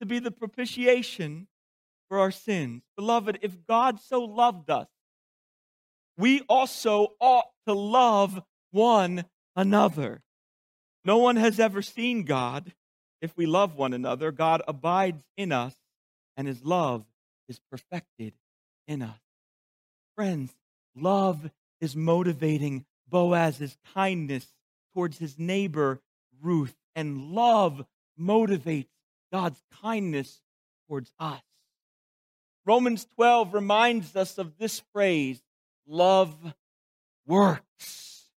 to 0.00 0.06
be 0.06 0.18
the 0.18 0.30
propitiation 0.30 1.48
for 2.08 2.18
our 2.18 2.30
sins. 2.30 2.82
Beloved, 2.96 3.38
if 3.42 3.66
God 3.66 4.00
so 4.00 4.22
loved 4.22 4.70
us, 4.70 4.88
we 6.18 6.42
also 6.48 7.14
ought 7.20 7.50
to 7.66 7.72
love 7.72 8.42
one 8.70 9.24
another. 9.54 10.22
No 11.04 11.18
one 11.18 11.36
has 11.36 11.60
ever 11.60 11.82
seen 11.82 12.24
God. 12.24 12.72
If 13.20 13.36
we 13.36 13.46
love 13.46 13.76
one 13.76 13.92
another, 13.92 14.30
God 14.32 14.62
abides 14.68 15.22
in 15.36 15.52
us, 15.52 15.74
and 16.36 16.46
his 16.46 16.64
love 16.64 17.04
is 17.48 17.60
perfected 17.70 18.34
in 18.86 19.02
us. 19.02 19.20
Friends, 20.14 20.52
love 20.94 21.50
is 21.80 21.94
motivating 21.96 22.84
Boaz's 23.08 23.76
kindness 23.94 24.52
towards 24.94 25.18
his 25.18 25.38
neighbor 25.38 26.00
Ruth, 26.42 26.74
and 26.94 27.32
love 27.32 27.84
motivates 28.18 28.88
God's 29.32 29.60
kindness 29.82 30.40
towards 30.88 31.12
us. 31.18 31.42
Romans 32.64 33.06
12 33.14 33.54
reminds 33.54 34.16
us 34.16 34.38
of 34.38 34.58
this 34.58 34.82
phrase 34.92 35.40
love 35.86 36.34
works. 37.26 38.28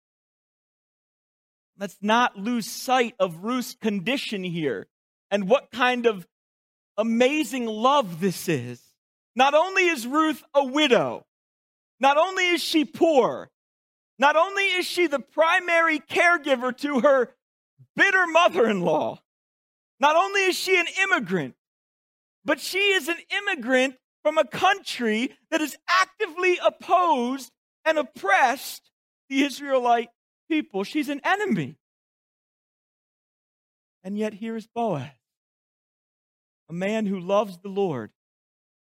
Let's 1.78 1.98
not 2.02 2.36
lose 2.36 2.68
sight 2.68 3.14
of 3.18 3.44
Ruth's 3.44 3.74
condition 3.74 4.42
here 4.42 4.86
and 5.30 5.48
what 5.48 5.70
kind 5.70 6.06
of 6.06 6.26
amazing 6.96 7.66
love 7.66 8.20
this 8.20 8.48
is. 8.48 8.82
Not 9.36 9.54
only 9.54 9.86
is 9.86 10.06
Ruth 10.06 10.42
a 10.52 10.64
widow, 10.64 11.24
not 12.00 12.16
only 12.16 12.48
is 12.48 12.62
she 12.62 12.84
poor, 12.84 13.50
not 14.18 14.36
only 14.36 14.64
is 14.64 14.86
she 14.86 15.06
the 15.06 15.20
primary 15.20 16.00
caregiver 16.00 16.76
to 16.78 17.00
her 17.00 17.30
bitter 17.94 18.26
mother 18.26 18.68
in 18.68 18.80
law, 18.80 19.20
not 20.00 20.16
only 20.16 20.42
is 20.42 20.56
she 20.56 20.78
an 20.78 20.86
immigrant, 21.02 21.54
but 22.44 22.60
she 22.60 22.78
is 22.78 23.08
an 23.08 23.18
immigrant 23.30 23.96
from 24.22 24.38
a 24.38 24.44
country 24.44 25.36
that 25.50 25.60
has 25.60 25.76
actively 25.88 26.58
opposed 26.64 27.50
and 27.84 27.98
oppressed 27.98 28.90
the 29.28 29.42
Israelite 29.42 30.08
people. 30.50 30.84
She's 30.84 31.08
an 31.08 31.20
enemy. 31.24 31.76
And 34.04 34.16
yet, 34.16 34.34
here 34.34 34.56
is 34.56 34.66
Boaz, 34.66 35.10
a 36.68 36.72
man 36.72 37.06
who 37.06 37.18
loves 37.18 37.58
the 37.58 37.68
Lord. 37.68 38.10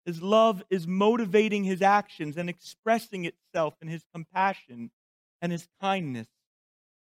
His 0.06 0.22
love 0.22 0.64
is 0.70 0.88
motivating 0.88 1.64
his 1.64 1.82
actions 1.82 2.38
and 2.38 2.50
expressing 2.50 3.26
itself 3.26 3.76
in 3.82 3.88
his 3.88 4.04
compassion 4.14 4.92
and 5.42 5.52
his 5.52 5.68
kindness 5.82 6.28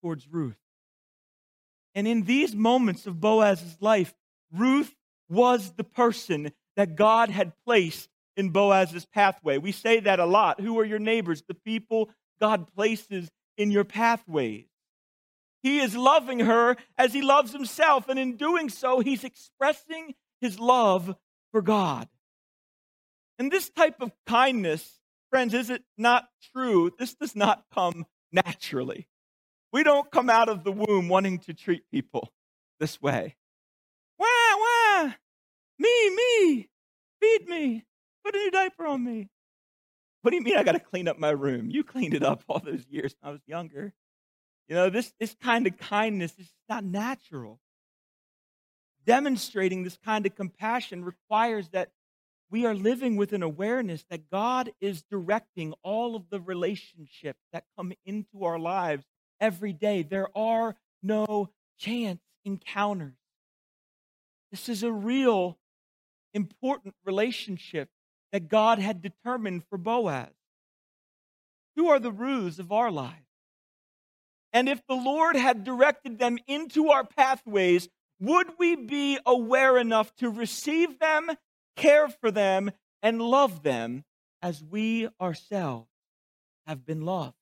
towards 0.01 0.27
Ruth. 0.27 0.57
And 1.93 2.07
in 2.07 2.23
these 2.23 2.55
moments 2.55 3.05
of 3.07 3.19
Boaz's 3.19 3.77
life, 3.81 4.13
Ruth 4.51 4.95
was 5.29 5.73
the 5.73 5.83
person 5.83 6.51
that 6.75 6.95
God 6.95 7.29
had 7.29 7.53
placed 7.65 8.09
in 8.37 8.49
Boaz's 8.49 9.05
pathway. 9.05 9.57
We 9.57 9.71
say 9.71 9.99
that 9.99 10.19
a 10.19 10.25
lot. 10.25 10.61
Who 10.61 10.79
are 10.79 10.85
your 10.85 10.99
neighbors? 10.99 11.43
The 11.47 11.53
people 11.53 12.09
God 12.39 12.73
places 12.73 13.29
in 13.57 13.71
your 13.71 13.83
pathways. 13.83 14.65
He 15.61 15.79
is 15.79 15.95
loving 15.95 16.39
her 16.39 16.75
as 16.97 17.13
he 17.13 17.21
loves 17.21 17.53
himself, 17.53 18.09
and 18.09 18.17
in 18.17 18.35
doing 18.35 18.69
so, 18.69 18.99
he's 18.99 19.23
expressing 19.23 20.15
his 20.39 20.59
love 20.59 21.15
for 21.51 21.61
God. 21.61 22.07
And 23.37 23.51
this 23.51 23.69
type 23.69 24.01
of 24.01 24.11
kindness, 24.25 24.99
friends, 25.29 25.53
is 25.53 25.69
it 25.69 25.83
not 25.97 26.27
true? 26.53 26.91
This 26.97 27.13
does 27.13 27.35
not 27.35 27.65
come 27.73 28.05
naturally. 28.31 29.07
We 29.71 29.83
don't 29.83 30.11
come 30.11 30.29
out 30.29 30.49
of 30.49 30.63
the 30.63 30.71
womb 30.71 31.07
wanting 31.07 31.39
to 31.39 31.53
treat 31.53 31.83
people 31.91 32.29
this 32.79 33.01
way. 33.01 33.35
Wah, 34.19 34.27
wah, 34.27 35.11
me, 35.79 36.09
me, 36.09 36.69
feed 37.21 37.47
me, 37.47 37.85
put 38.23 38.35
a 38.35 38.37
new 38.37 38.51
diaper 38.51 38.85
on 38.85 39.03
me. 39.03 39.29
What 40.21 40.31
do 40.31 40.37
you 40.37 40.43
mean 40.43 40.57
I 40.57 40.63
got 40.63 40.73
to 40.73 40.79
clean 40.79 41.07
up 41.07 41.17
my 41.17 41.31
room? 41.31 41.69
You 41.71 41.83
cleaned 41.83 42.13
it 42.13 42.23
up 42.23 42.43
all 42.47 42.59
those 42.59 42.85
years 42.89 43.15
when 43.19 43.29
I 43.29 43.31
was 43.31 43.41
younger. 43.47 43.93
You 44.67 44.75
know, 44.75 44.89
this, 44.89 45.11
this 45.19 45.35
kind 45.41 45.65
of 45.67 45.77
kindness 45.77 46.33
is 46.37 46.51
not 46.69 46.83
natural. 46.83 47.59
Demonstrating 49.05 49.83
this 49.83 49.97
kind 50.05 50.25
of 50.25 50.35
compassion 50.35 51.03
requires 51.03 51.69
that 51.69 51.89
we 52.51 52.65
are 52.65 52.75
living 52.75 53.15
with 53.15 53.33
an 53.33 53.41
awareness 53.41 54.05
that 54.09 54.29
God 54.29 54.71
is 54.79 55.01
directing 55.03 55.73
all 55.81 56.15
of 56.15 56.29
the 56.29 56.39
relationships 56.39 57.39
that 57.53 57.63
come 57.75 57.93
into 58.05 58.43
our 58.43 58.59
lives 58.59 59.05
every 59.41 59.73
day. 59.73 60.03
There 60.03 60.29
are 60.37 60.75
no 61.03 61.49
chance 61.77 62.21
encounters. 62.45 63.17
This 64.51 64.69
is 64.69 64.83
a 64.83 64.91
real 64.91 65.57
important 66.33 66.95
relationship 67.03 67.89
that 68.31 68.47
God 68.47 68.79
had 68.79 69.01
determined 69.01 69.63
for 69.69 69.77
Boaz. 69.77 70.29
Who 71.75 71.89
are 71.89 71.99
the 71.99 72.11
Ruths 72.11 72.59
of 72.59 72.71
our 72.71 72.91
lives? 72.91 73.15
And 74.53 74.69
if 74.69 74.85
the 74.87 74.95
Lord 74.95 75.35
had 75.35 75.63
directed 75.63 76.19
them 76.19 76.37
into 76.47 76.89
our 76.89 77.05
pathways, 77.05 77.87
would 78.19 78.47
we 78.59 78.75
be 78.75 79.17
aware 79.25 79.77
enough 79.77 80.13
to 80.17 80.29
receive 80.29 80.99
them, 80.99 81.31
care 81.75 82.09
for 82.09 82.29
them, 82.29 82.71
and 83.01 83.21
love 83.21 83.63
them 83.63 84.03
as 84.41 84.63
we 84.63 85.07
ourselves 85.19 85.89
have 86.67 86.85
been 86.85 87.01
loved? 87.01 87.35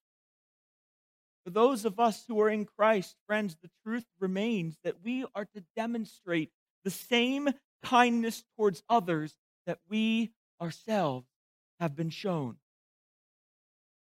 For 1.49 1.53
those 1.53 1.83
of 1.83 1.99
us 1.99 2.25
who 2.27 2.39
are 2.41 2.49
in 2.51 2.65
Christ, 2.65 3.15
friends, 3.25 3.57
the 3.59 3.71
truth 3.83 4.05
remains 4.19 4.77
that 4.83 5.03
we 5.03 5.25
are 5.33 5.45
to 5.45 5.63
demonstrate 5.75 6.51
the 6.83 6.91
same 6.91 7.49
kindness 7.81 8.43
towards 8.55 8.83
others 8.88 9.33
that 9.65 9.79
we 9.89 10.29
ourselves 10.62 11.25
have 11.79 11.95
been 11.95 12.12
shown. 12.12 12.57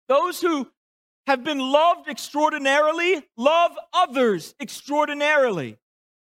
Those 0.07 0.41
who 0.41 0.67
have 1.27 1.43
been 1.43 1.59
loved 1.59 2.09
extraordinarily 2.09 3.21
love 3.37 3.77
others 3.93 4.55
extraordinarily. 4.59 5.77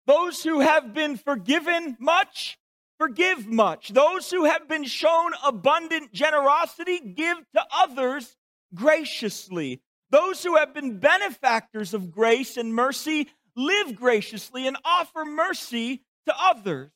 Those 0.08 0.44
who 0.44 0.60
have 0.60 0.94
been 0.94 1.16
forgiven 1.16 1.96
much 2.02 2.60
forgive 3.00 3.48
much. 3.48 3.94
Those 3.94 4.30
who 4.30 4.44
have 4.44 4.68
been 4.68 4.84
shown 4.84 5.32
abundant 5.46 6.12
generosity 6.12 7.00
give 7.00 7.38
to 7.56 7.66
others 7.74 8.36
graciously. 8.74 9.82
Those 10.10 10.44
who 10.44 10.56
have 10.56 10.74
been 10.74 11.00
benefactors 11.00 11.94
of 11.94 12.12
grace 12.12 12.58
and 12.58 12.74
mercy 12.74 13.28
live 13.56 13.96
graciously 13.96 14.68
and 14.68 14.78
offer 14.86 15.26
mercy 15.26 16.04
to 16.28 16.34
others. 16.40 16.92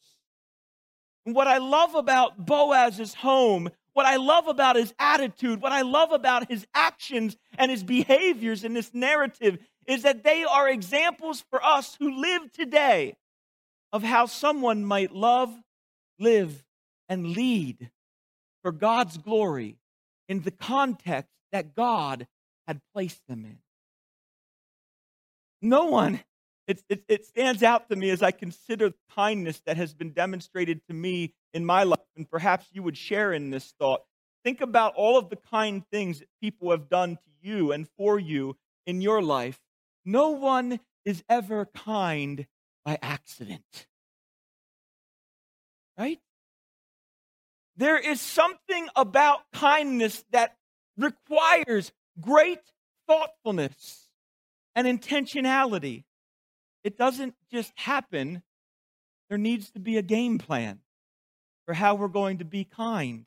And 1.25 1.35
what 1.35 1.47
I 1.47 1.57
love 1.57 1.95
about 1.95 2.45
Boaz's 2.45 3.13
home, 3.13 3.69
what 3.93 4.05
I 4.05 4.15
love 4.15 4.47
about 4.47 4.75
his 4.75 4.93
attitude, 4.97 5.61
what 5.61 5.71
I 5.71 5.81
love 5.81 6.11
about 6.11 6.49
his 6.49 6.65
actions 6.73 7.35
and 7.57 7.69
his 7.69 7.83
behaviors 7.83 8.63
in 8.63 8.73
this 8.73 8.93
narrative 8.93 9.59
is 9.87 10.03
that 10.03 10.23
they 10.23 10.43
are 10.43 10.69
examples 10.69 11.43
for 11.49 11.63
us 11.63 11.95
who 11.99 12.21
live 12.21 12.51
today 12.51 13.15
of 13.91 14.03
how 14.03 14.25
someone 14.25 14.85
might 14.85 15.11
love, 15.11 15.53
live, 16.19 16.63
and 17.09 17.27
lead 17.27 17.91
for 18.61 18.71
God's 18.71 19.17
glory 19.17 19.77
in 20.29 20.41
the 20.41 20.51
context 20.51 21.29
that 21.51 21.75
God 21.75 22.27
had 22.67 22.81
placed 22.93 23.21
them 23.27 23.45
in. 23.45 23.57
No 25.61 25.85
one, 25.85 26.21
it, 26.67 26.81
it, 26.89 27.03
it, 27.07 27.25
stands 27.25 27.63
out 27.63 27.89
to 27.89 27.95
me 27.95 28.09
as 28.09 28.23
I 28.23 28.31
consider 28.31 28.89
the 28.89 28.95
kindness 29.15 29.61
that 29.65 29.77
has 29.77 29.93
been 29.93 30.11
demonstrated 30.11 30.81
to 30.87 30.93
me 30.93 31.33
in 31.53 31.65
my 31.65 31.83
life, 31.83 31.99
and 32.15 32.29
perhaps 32.29 32.67
you 32.71 32.81
would 32.83 32.97
share 32.97 33.33
in 33.33 33.51
this 33.51 33.73
thought. 33.79 34.01
Think 34.43 34.61
about 34.61 34.93
all 34.95 35.17
of 35.17 35.29
the 35.29 35.35
kind 35.35 35.83
things 35.91 36.19
that 36.19 36.29
people 36.41 36.71
have 36.71 36.89
done 36.89 37.15
to 37.15 37.47
you 37.47 37.71
and 37.71 37.87
for 37.97 38.19
you 38.19 38.57
in 38.87 39.01
your 39.01 39.21
life. 39.21 39.59
No 40.05 40.29
one 40.29 40.79
is 41.05 41.23
ever 41.29 41.65
kind 41.65 42.47
by 42.83 42.97
accident. 43.01 43.87
Right? 45.97 46.19
There 47.77 47.97
is 47.97 48.19
something 48.19 48.87
about 48.95 49.39
kindness 49.53 50.23
that 50.31 50.55
requires 50.97 51.91
great 52.19 52.59
thoughtfulness 53.07 54.07
and 54.75 54.87
intentionality. 54.87 56.03
It 56.83 56.97
doesn't 56.97 57.35
just 57.51 57.71
happen, 57.75 58.41
there 59.29 59.37
needs 59.37 59.71
to 59.71 59.79
be 59.79 59.97
a 59.97 60.01
game 60.01 60.37
plan 60.37 60.79
for 61.65 61.73
how 61.73 61.95
we're 61.95 62.07
going 62.07 62.39
to 62.39 62.45
be 62.45 62.63
kind. 62.63 63.25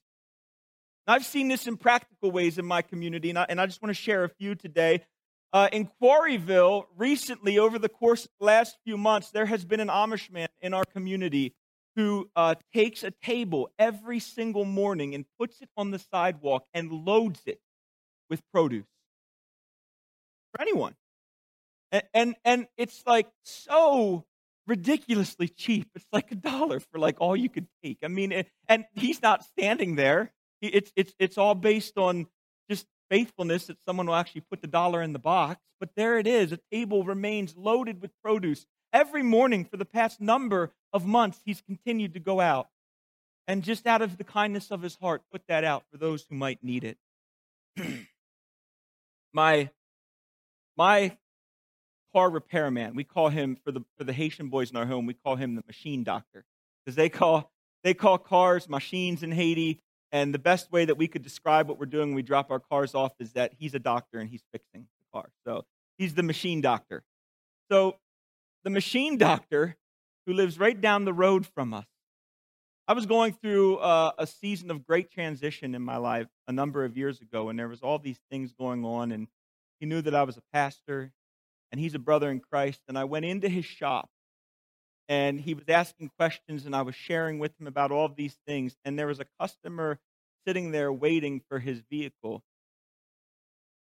I've 1.07 1.25
seen 1.25 1.49
this 1.49 1.66
in 1.66 1.77
practical 1.77 2.31
ways 2.31 2.59
in 2.59 2.64
my 2.64 2.83
community, 2.83 3.29
and 3.29 3.38
I, 3.38 3.47
and 3.49 3.61
I 3.61 3.66
just 3.66 3.83
want 3.83 3.94
to 3.94 4.01
share 4.01 4.25
a 4.25 4.29
few 4.29 4.55
today. 4.55 5.03
Uh, 5.53 5.68
in 5.70 5.88
Quarryville, 6.03 6.87
recently, 6.97 7.59
over 7.59 7.79
the 7.79 7.88
course 7.88 8.25
of 8.25 8.31
the 8.40 8.47
last 8.47 8.77
few 8.85 8.97
months, 8.97 9.31
there 9.31 9.47
has 9.47 9.64
been 9.64 9.81
an 9.81 9.88
Amish 9.88 10.31
man 10.31 10.49
in 10.61 10.75
our 10.75 10.85
community 10.85 11.55
who 11.94 12.29
uh, 12.35 12.55
takes 12.73 13.05
a 13.05 13.12
table 13.23 13.70
every 13.79 14.18
single 14.18 14.64
morning 14.64 15.14
and 15.14 15.27
puts 15.38 15.61
it 15.61 15.68
on 15.77 15.90
the 15.90 15.99
sidewalk 15.99 16.64
and 16.75 16.90
loads 16.90 17.40
it 17.47 17.61
with 18.31 18.43
produce 18.53 18.87
for 20.53 20.63
anyone. 20.63 20.95
And, 21.93 22.03
and, 22.13 22.37
and 22.45 22.67
it's 22.77 23.03
like 23.07 23.29
so 23.43 24.25
ridiculously 24.67 25.49
cheap. 25.49 25.89
It's 25.95 26.07
like 26.13 26.33
a 26.33 26.37
dollar 26.37 26.81
for 26.81 26.99
like 26.99 27.21
all 27.21 27.37
you 27.37 27.49
could 27.49 27.67
take. 27.83 27.99
I 28.03 28.09
mean, 28.09 28.45
and 28.69 28.85
he's 28.95 29.23
not 29.23 29.45
standing 29.45 29.97
there. 29.97 30.33
It's, 30.61 30.93
it's, 30.97 31.15
it's 31.19 31.39
all 31.39 31.55
based 31.55 31.99
on 31.99 32.27
just 32.71 32.87
faithfulness 33.11 33.67
that 33.67 33.77
someone 33.87 34.07
will 34.07 34.15
actually 34.15 34.43
put 34.51 34.63
the 34.63 34.67
dollar 34.67 35.03
in 35.03 35.13
the 35.13 35.19
box. 35.19 35.61
But 35.79 35.91
there 35.97 36.19
it 36.19 36.27
is. 36.27 36.53
A 36.53 36.59
table 36.73 37.05
remains 37.05 37.57
loaded 37.57 38.01
with 38.01 38.11
produce. 38.23 38.65
Every 38.93 39.23
morning 39.23 39.65
for 39.65 39.77
the 39.77 39.85
past 39.85 40.21
number 40.21 40.73
of 40.93 41.05
months, 41.05 41.41
he's 41.45 41.61
continued 41.61 42.15
to 42.15 42.21
go 42.21 42.41
out 42.41 42.69
and 43.47 43.63
just 43.63 43.87
out 43.87 44.01
of 44.01 44.17
the 44.17 44.25
kindness 44.25 44.71
of 44.71 44.83
his 44.83 44.97
heart, 44.97 45.23
put 45.31 45.43
that 45.49 45.65
out 45.65 45.85
for 45.91 45.99
those 45.99 46.25
who 46.29 46.37
might 46.37 46.63
need 46.63 46.85
it. 46.85 46.97
my, 49.35 49.68
my 50.77 51.16
car 52.14 52.31
repairman, 52.31 52.94
we 52.94 53.05
call 53.05 53.29
him, 53.29 53.57
for 53.64 53.73
the, 53.73 53.81
for 53.99 54.05
the 54.05 54.12
Haitian 54.12 54.49
boys 54.49 54.70
in 54.70 54.77
our 54.77 54.87
home, 54.87 55.05
we 55.05 55.14
call 55.14 55.37
him 55.37 55.57
the 55.57 55.64
machine 55.66 56.05
doctor 56.05 56.44
because 56.85 56.97
they 56.97 57.09
call, 57.09 57.53
they 57.83 57.92
call 57.92 58.16
cars 58.16 58.68
machines 58.68 59.23
in 59.23 59.33
Haiti. 59.33 59.81
And 60.12 60.33
the 60.33 60.38
best 60.38 60.70
way 60.70 60.85
that 60.85 60.97
we 60.97 61.09
could 61.09 61.23
describe 61.23 61.68
what 61.68 61.81
we're 61.81 61.87
doing 61.87 62.11
when 62.11 62.14
we 62.14 62.23
drop 62.23 62.53
our 62.53 62.61
cars 62.61 62.94
off 62.94 63.12
is 63.18 63.33
that 63.33 63.53
he's 63.59 63.75
a 63.75 63.81
doctor 63.81 64.20
and 64.20 64.31
he's 64.31 64.44
fixing 64.53 64.83
the 64.83 65.12
car. 65.12 65.29
So 65.44 65.64
he's 65.99 66.14
the 66.14 66.23
machine 66.23 66.61
doctor. 66.61 67.03
So 67.68 67.97
the 68.62 68.70
machine 68.70 69.18
doctor 69.18 69.77
who 70.27 70.33
lives 70.33 70.59
right 70.59 70.81
down 70.81 71.05
the 71.05 71.12
road 71.12 71.47
from 71.47 71.75
us. 71.75 71.87
I 72.87 72.92
was 72.92 73.07
going 73.07 73.33
through 73.33 73.79
uh, 73.79 74.12
a 74.18 74.27
season 74.27 74.70
of 74.70 74.87
great 74.87 75.11
transition 75.11 75.75
in 75.75 75.81
my 75.81 75.97
life 75.97 76.27
a 76.47 76.53
number 76.53 76.85
of 76.85 76.99
years 76.99 77.18
ago, 77.23 77.49
and 77.49 77.59
there 77.59 77.68
was 77.68 77.81
all 77.81 77.99
these 77.99 78.20
things 78.31 78.53
going 78.53 78.85
on, 78.85 79.11
and 79.11 79.27
he 79.81 79.87
knew 79.87 80.03
that 80.03 80.14
I 80.14 80.25
was 80.25 80.37
a 80.37 80.42
pastor, 80.53 81.11
and 81.73 81.81
he's 81.81 81.94
a 81.94 81.99
brother 81.99 82.31
in 82.31 82.40
Christ. 82.40 82.83
And 82.87 82.99
I 82.99 83.05
went 83.05 83.25
into 83.25 83.49
his 83.49 83.64
shop, 83.64 84.11
and 85.09 85.40
he 85.40 85.55
was 85.55 85.64
asking 85.66 86.11
questions, 86.18 86.66
and 86.66 86.77
I 86.77 86.83
was 86.83 86.94
sharing 86.94 87.38
with 87.38 87.59
him 87.59 87.66
about 87.66 87.90
all 87.90 88.05
of 88.05 88.16
these 88.16 88.37
things. 88.47 88.77
And 88.85 88.99
there 88.99 89.07
was 89.07 89.20
a 89.20 89.27
customer 89.40 89.99
sitting 90.47 90.70
there 90.70 90.92
waiting 90.92 91.40
for 91.49 91.61
his 91.61 91.81
vehicle, 91.90 92.42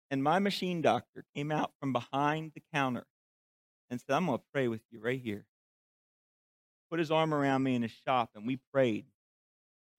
and 0.08 0.22
my 0.22 0.38
machine 0.38 0.82
doctor 0.82 1.24
came 1.34 1.50
out 1.50 1.72
from 1.80 1.92
behind 1.92 2.52
the 2.54 2.62
counter 2.72 3.06
and 3.90 4.00
said, 4.00 4.14
I'm 4.14 4.26
going 4.26 4.38
to 4.38 4.44
pray 4.52 4.68
with 4.68 4.82
you 4.92 5.00
right 5.00 5.20
here. 5.20 5.46
Put 6.94 7.00
his 7.00 7.10
arm 7.10 7.34
around 7.34 7.64
me 7.64 7.74
in 7.74 7.82
his 7.82 7.90
shop, 8.06 8.30
and 8.36 8.46
we 8.46 8.60
prayed. 8.72 9.06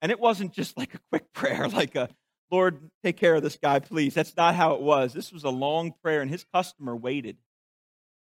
And 0.00 0.10
it 0.10 0.18
wasn't 0.18 0.54
just 0.54 0.78
like 0.78 0.94
a 0.94 0.98
quick 1.10 1.30
prayer, 1.34 1.68
like 1.68 1.94
a, 1.94 2.08
Lord, 2.50 2.90
take 3.04 3.18
care 3.18 3.34
of 3.34 3.42
this 3.42 3.58
guy, 3.58 3.80
please. 3.80 4.14
That's 4.14 4.34
not 4.34 4.54
how 4.54 4.76
it 4.76 4.80
was. 4.80 5.12
This 5.12 5.30
was 5.30 5.44
a 5.44 5.50
long 5.50 5.92
prayer, 6.02 6.22
and 6.22 6.30
his 6.30 6.46
customer 6.54 6.96
waited 6.96 7.36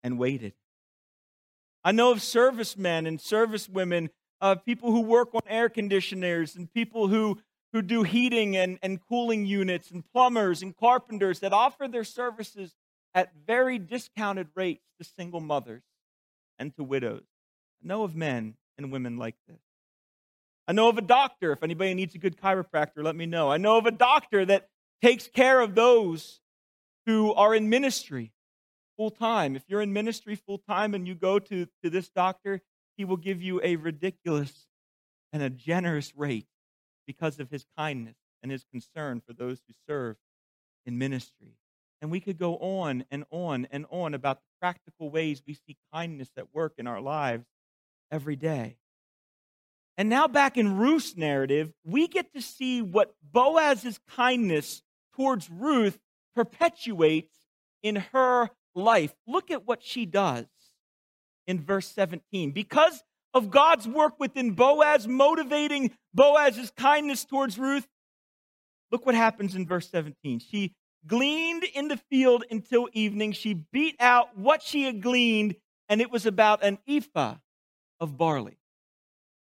and 0.05 0.17
waited. 0.17 0.53
I 1.83 1.91
know 1.91 2.13
of 2.13 2.21
servicemen 2.21 3.07
and 3.07 3.19
servicewomen, 3.19 4.07
uh, 4.39 4.55
people 4.55 4.93
who 4.93 5.01
work 5.01 5.35
on 5.35 5.41
air 5.49 5.67
conditioners, 5.67 6.55
and 6.55 6.73
people 6.73 7.09
who, 7.09 7.41
who 7.73 7.81
do 7.81 8.03
heating 8.03 8.55
and, 8.55 8.79
and 8.81 9.01
cooling 9.05 9.45
units, 9.45 9.91
and 9.91 10.01
plumbers 10.13 10.61
and 10.61 10.77
carpenters 10.77 11.41
that 11.41 11.51
offer 11.51 11.89
their 11.89 12.05
services 12.05 12.73
at 13.13 13.33
very 13.45 13.79
discounted 13.79 14.47
rates 14.55 14.85
to 14.97 15.03
single 15.03 15.41
mothers 15.41 15.83
and 16.57 16.73
to 16.77 16.85
widows. 16.85 17.25
I 17.83 17.87
know 17.87 18.03
of 18.03 18.15
men 18.15 18.55
and 18.83 18.91
women 18.91 19.17
like 19.17 19.35
this. 19.47 19.59
I 20.67 20.73
know 20.73 20.89
of 20.89 20.97
a 20.97 21.01
doctor. 21.01 21.51
If 21.51 21.63
anybody 21.63 21.93
needs 21.93 22.15
a 22.15 22.17
good 22.17 22.37
chiropractor, 22.37 23.03
let 23.03 23.15
me 23.15 23.25
know. 23.25 23.51
I 23.51 23.57
know 23.57 23.77
of 23.77 23.85
a 23.85 23.91
doctor 23.91 24.45
that 24.45 24.69
takes 25.01 25.27
care 25.27 25.59
of 25.59 25.75
those 25.75 26.39
who 27.05 27.33
are 27.33 27.53
in 27.53 27.69
ministry 27.69 28.31
full 28.97 29.09
time. 29.09 29.55
If 29.55 29.63
you're 29.67 29.81
in 29.81 29.93
ministry 29.93 30.35
full 30.35 30.59
time 30.59 30.93
and 30.93 31.07
you 31.07 31.15
go 31.15 31.39
to, 31.39 31.67
to 31.83 31.89
this 31.89 32.09
doctor, 32.09 32.61
he 32.97 33.05
will 33.05 33.17
give 33.17 33.41
you 33.41 33.59
a 33.63 33.75
ridiculous 33.75 34.67
and 35.33 35.41
a 35.41 35.49
generous 35.49 36.15
rate 36.15 36.47
because 37.07 37.39
of 37.39 37.49
his 37.49 37.65
kindness 37.77 38.15
and 38.43 38.51
his 38.51 38.63
concern 38.71 39.21
for 39.25 39.33
those 39.33 39.59
who 39.67 39.73
serve 39.87 40.17
in 40.85 40.97
ministry. 40.97 41.55
And 42.01 42.11
we 42.11 42.19
could 42.19 42.37
go 42.37 42.57
on 42.57 43.05
and 43.11 43.25
on 43.31 43.67
and 43.71 43.85
on 43.89 44.13
about 44.13 44.37
the 44.37 44.47
practical 44.59 45.09
ways 45.09 45.41
we 45.45 45.53
see 45.53 45.77
kindness 45.93 46.29
at 46.37 46.53
work 46.53 46.73
in 46.77 46.87
our 46.87 47.01
lives 47.01 47.45
every 48.11 48.35
day. 48.35 48.77
And 49.97 50.09
now, 50.09 50.27
back 50.27 50.57
in 50.57 50.77
Ruth's 50.77 51.15
narrative, 51.15 51.71
we 51.83 52.07
get 52.07 52.33
to 52.33 52.41
see 52.41 52.81
what 52.81 53.13
Boaz's 53.31 53.99
kindness 54.15 54.81
towards 55.15 55.49
Ruth 55.49 55.99
perpetuates 56.35 57.35
in 57.83 57.97
her 57.97 58.49
life. 58.73 59.13
Look 59.27 59.51
at 59.51 59.67
what 59.67 59.83
she 59.83 60.05
does 60.05 60.45
in 61.45 61.61
verse 61.61 61.87
17. 61.87 62.51
Because 62.51 63.03
of 63.33 63.51
God's 63.51 63.87
work 63.87 64.19
within 64.19 64.51
Boaz, 64.51 65.07
motivating 65.07 65.91
Boaz's 66.13 66.71
kindness 66.71 67.25
towards 67.25 67.57
Ruth, 67.57 67.87
look 68.91 69.05
what 69.05 69.15
happens 69.15 69.55
in 69.55 69.67
verse 69.67 69.89
17. 69.89 70.39
She 70.39 70.73
gleaned 71.05 71.63
in 71.63 71.87
the 71.87 71.97
field 71.97 72.43
until 72.49 72.89
evening. 72.93 73.33
She 73.33 73.53
beat 73.53 73.95
out 73.99 74.37
what 74.37 74.61
she 74.61 74.83
had 74.83 75.01
gleaned, 75.01 75.55
and 75.89 76.01
it 76.01 76.11
was 76.11 76.25
about 76.25 76.63
an 76.63 76.77
ephah 76.87 77.35
of 78.01 78.17
barley. 78.17 78.57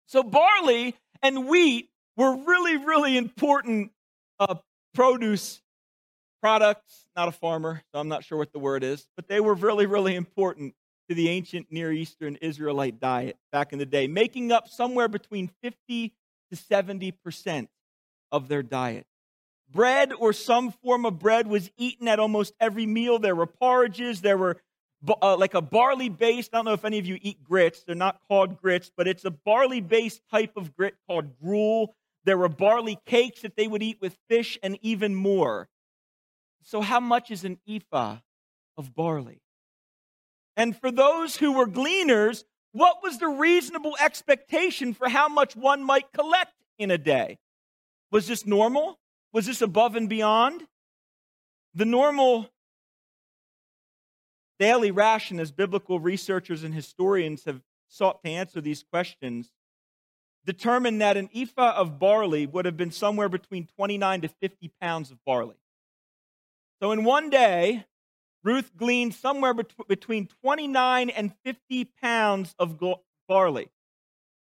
So, 0.07 0.23
barley 0.23 0.95
and 1.23 1.47
wheat 1.47 1.89
were 2.17 2.35
really, 2.35 2.75
really 2.77 3.15
important 3.15 3.93
uh, 4.39 4.55
produce 4.93 5.61
products. 6.41 7.07
Not 7.15 7.29
a 7.29 7.31
farmer, 7.31 7.83
so 7.93 7.99
I'm 8.01 8.09
not 8.09 8.25
sure 8.25 8.37
what 8.37 8.51
the 8.51 8.59
word 8.59 8.83
is, 8.83 9.07
but 9.15 9.29
they 9.29 9.39
were 9.39 9.53
really, 9.53 9.85
really 9.85 10.15
important 10.15 10.75
to 11.09 11.15
the 11.15 11.29
ancient 11.29 11.67
Near 11.71 11.91
Eastern 11.93 12.37
Israelite 12.37 12.99
diet 12.99 13.37
back 13.51 13.73
in 13.73 13.79
the 13.79 13.85
day, 13.85 14.07
making 14.07 14.51
up 14.51 14.67
somewhere 14.67 15.07
between 15.07 15.49
50 15.63 16.13
to 16.51 16.55
70 16.57 17.11
percent 17.11 17.69
of 18.31 18.47
their 18.49 18.63
diet. 18.63 19.05
bread 19.69 20.11
or 20.13 20.33
some 20.33 20.71
form 20.71 21.05
of 21.05 21.19
bread 21.19 21.47
was 21.47 21.71
eaten 21.77 22.07
at 22.07 22.19
almost 22.19 22.53
every 22.59 22.85
meal. 22.85 23.19
There 23.19 23.35
were 23.35 23.45
porridges, 23.47 24.21
there 24.21 24.37
were 24.37 24.57
uh, 25.21 25.35
like 25.37 25.53
a 25.53 25.61
barley 25.61 26.09
based, 26.09 26.51
I 26.53 26.57
don't 26.57 26.65
know 26.65 26.73
if 26.73 26.85
any 26.85 26.99
of 26.99 27.05
you 27.05 27.17
eat 27.21 27.43
grits. 27.43 27.83
They're 27.83 27.95
not 27.95 28.19
called 28.27 28.61
grits, 28.61 28.91
but 28.95 29.07
it's 29.07 29.25
a 29.25 29.31
barley 29.31 29.81
based 29.81 30.21
type 30.29 30.55
of 30.55 30.75
grit 30.75 30.95
called 31.07 31.39
gruel. 31.39 31.95
There 32.23 32.37
were 32.37 32.49
barley 32.49 32.99
cakes 33.05 33.41
that 33.41 33.55
they 33.55 33.67
would 33.67 33.81
eat 33.81 33.97
with 33.99 34.15
fish 34.29 34.59
and 34.61 34.77
even 34.81 35.15
more. 35.15 35.69
So, 36.63 36.81
how 36.81 36.99
much 36.99 37.31
is 37.31 37.43
an 37.43 37.57
ephah 37.67 38.17
of 38.77 38.93
barley? 38.93 39.41
And 40.55 40.77
for 40.77 40.91
those 40.91 41.37
who 41.37 41.53
were 41.53 41.65
gleaners, 41.65 42.43
what 42.71 42.97
was 43.01 43.17
the 43.17 43.27
reasonable 43.27 43.97
expectation 43.99 44.93
for 44.93 45.09
how 45.09 45.27
much 45.27 45.55
one 45.55 45.83
might 45.83 46.11
collect 46.13 46.53
in 46.77 46.91
a 46.91 46.97
day? 46.97 47.39
Was 48.11 48.27
this 48.27 48.45
normal? 48.45 48.99
Was 49.33 49.45
this 49.45 49.61
above 49.61 49.95
and 49.95 50.07
beyond? 50.07 50.67
The 51.73 51.85
normal 51.85 52.49
daily 54.61 54.91
ration, 54.91 55.39
as 55.39 55.51
biblical 55.51 55.99
researchers 55.99 56.63
and 56.63 56.71
historians 56.71 57.45
have 57.45 57.61
sought 57.87 58.23
to 58.23 58.29
answer 58.29 58.61
these 58.61 58.83
questions, 58.83 59.51
determined 60.45 61.01
that 61.01 61.17
an 61.17 61.31
ephah 61.35 61.73
of 61.75 61.97
barley 61.97 62.45
would 62.45 62.65
have 62.65 62.77
been 62.77 62.91
somewhere 62.91 63.27
between 63.27 63.67
29 63.75 64.21
to 64.21 64.27
50 64.27 64.71
pounds 64.79 65.09
of 65.09 65.17
barley. 65.25 65.55
So 66.79 66.91
in 66.91 67.03
one 67.03 67.31
day, 67.31 67.85
Ruth 68.43 68.71
gleaned 68.77 69.15
somewhere 69.15 69.55
between 69.55 70.27
29 70.43 71.09
and 71.09 71.33
50 71.43 71.85
pounds 71.99 72.53
of 72.59 72.79
barley. 73.27 73.67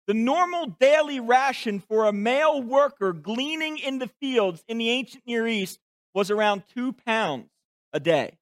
The 0.07 0.15
normal 0.15 0.67
daily 0.81 1.21
ration 1.21 1.79
for 1.79 2.07
a 2.07 2.13
male 2.13 2.63
worker 2.63 3.13
gleaning 3.13 3.77
in 3.77 3.99
the 3.99 4.09
fields 4.23 4.65
in 4.67 4.79
the 4.79 4.89
ancient 4.89 5.25
Near 5.27 5.47
East 5.47 5.79
was 6.15 6.31
around 6.31 6.63
two 6.75 6.95
pounds 6.95 7.51
a 7.93 8.01
day. 8.01 8.39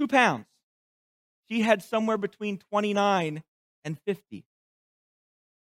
Two 0.00 0.06
pounds. 0.06 0.46
She 1.52 1.60
had 1.60 1.82
somewhere 1.82 2.16
between 2.16 2.56
29 2.70 3.42
and 3.84 3.98
50. 4.06 4.44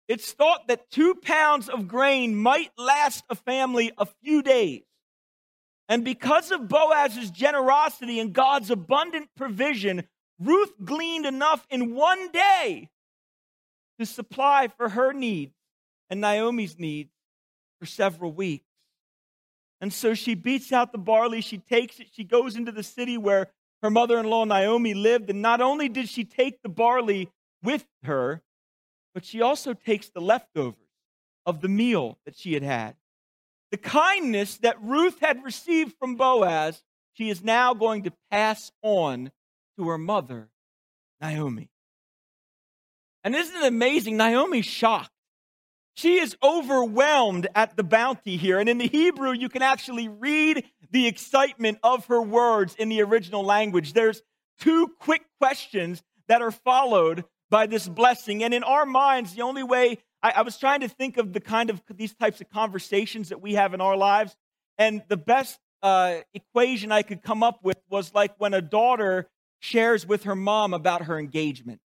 It's 0.06 0.30
thought 0.30 0.68
that 0.68 0.88
two 0.88 1.16
pounds 1.16 1.68
of 1.68 1.88
grain 1.88 2.36
might 2.36 2.70
last 2.78 3.24
a 3.28 3.34
family 3.34 3.90
a 3.98 4.06
few 4.22 4.40
days. 4.40 4.84
And 5.88 6.04
because 6.04 6.52
of 6.52 6.68
Boaz's 6.68 7.28
generosity 7.32 8.20
and 8.20 8.32
God's 8.32 8.70
abundant 8.70 9.30
provision, 9.36 10.04
Ruth 10.38 10.72
gleaned 10.84 11.26
enough 11.26 11.66
in 11.68 11.96
one 11.96 12.30
day 12.30 12.88
to 13.98 14.06
supply 14.06 14.68
for 14.76 14.88
her 14.88 15.12
needs 15.12 15.56
and 16.08 16.20
Naomi's 16.20 16.78
needs 16.78 17.10
for 17.80 17.86
several 17.86 18.30
weeks. 18.30 18.68
And 19.80 19.92
so 19.92 20.14
she 20.14 20.36
beats 20.36 20.72
out 20.72 20.92
the 20.92 20.98
barley, 20.98 21.40
she 21.40 21.58
takes 21.58 21.98
it, 21.98 22.06
she 22.12 22.22
goes 22.22 22.54
into 22.54 22.70
the 22.70 22.84
city 22.84 23.18
where 23.18 23.50
her 23.84 23.90
mother 23.90 24.18
in 24.18 24.26
law 24.26 24.44
Naomi 24.44 24.94
lived. 24.94 25.30
And 25.30 25.42
not 25.42 25.60
only 25.60 25.88
did 25.88 26.08
she 26.08 26.24
take 26.24 26.62
the 26.62 26.68
barley 26.68 27.30
with 27.62 27.86
her, 28.02 28.42
but 29.14 29.24
she 29.24 29.40
also 29.40 29.74
takes 29.74 30.08
the 30.08 30.20
leftovers 30.20 30.88
of 31.46 31.60
the 31.60 31.68
meal 31.68 32.18
that 32.24 32.36
she 32.36 32.54
had 32.54 32.62
had. 32.62 32.96
The 33.70 33.76
kindness 33.76 34.58
that 34.58 34.82
Ruth 34.82 35.20
had 35.20 35.44
received 35.44 35.94
from 35.98 36.16
Boaz, 36.16 36.82
she 37.12 37.28
is 37.28 37.44
now 37.44 37.74
going 37.74 38.04
to 38.04 38.12
pass 38.30 38.72
on 38.82 39.30
to 39.78 39.88
her 39.88 39.98
mother, 39.98 40.48
Naomi. 41.20 41.68
And 43.22 43.34
isn't 43.34 43.56
it 43.56 43.66
amazing? 43.66 44.16
Naomi's 44.16 44.66
shocked. 44.66 45.10
She 45.94 46.18
is 46.18 46.36
overwhelmed 46.42 47.46
at 47.54 47.76
the 47.76 47.84
bounty 47.84 48.36
here. 48.36 48.58
And 48.58 48.68
in 48.68 48.78
the 48.78 48.88
Hebrew, 48.88 49.32
you 49.32 49.48
can 49.48 49.62
actually 49.62 50.08
read 50.08 50.64
the 50.90 51.06
excitement 51.06 51.78
of 51.82 52.06
her 52.06 52.20
words 52.20 52.74
in 52.74 52.88
the 52.88 53.02
original 53.02 53.44
language. 53.44 53.92
There's 53.92 54.22
two 54.58 54.92
quick 54.98 55.22
questions 55.40 56.02
that 56.28 56.42
are 56.42 56.50
followed 56.50 57.24
by 57.50 57.66
this 57.66 57.88
blessing. 57.88 58.42
And 58.42 58.52
in 58.52 58.64
our 58.64 58.84
minds, 58.84 59.34
the 59.34 59.42
only 59.42 59.62
way 59.62 59.98
I, 60.22 60.32
I 60.36 60.42
was 60.42 60.58
trying 60.58 60.80
to 60.80 60.88
think 60.88 61.16
of 61.16 61.32
the 61.32 61.40
kind 61.40 61.70
of 61.70 61.80
these 61.88 62.14
types 62.14 62.40
of 62.40 62.50
conversations 62.50 63.28
that 63.28 63.40
we 63.40 63.54
have 63.54 63.74
in 63.74 63.80
our 63.80 63.96
lives. 63.96 64.36
And 64.78 65.02
the 65.08 65.16
best 65.16 65.60
uh, 65.82 66.20
equation 66.32 66.90
I 66.90 67.02
could 67.02 67.22
come 67.22 67.42
up 67.42 67.60
with 67.62 67.78
was 67.88 68.12
like 68.14 68.34
when 68.38 68.54
a 68.54 68.62
daughter 68.62 69.28
shares 69.60 70.06
with 70.06 70.24
her 70.24 70.34
mom 70.34 70.74
about 70.74 71.02
her 71.02 71.18
engagement. 71.18 71.80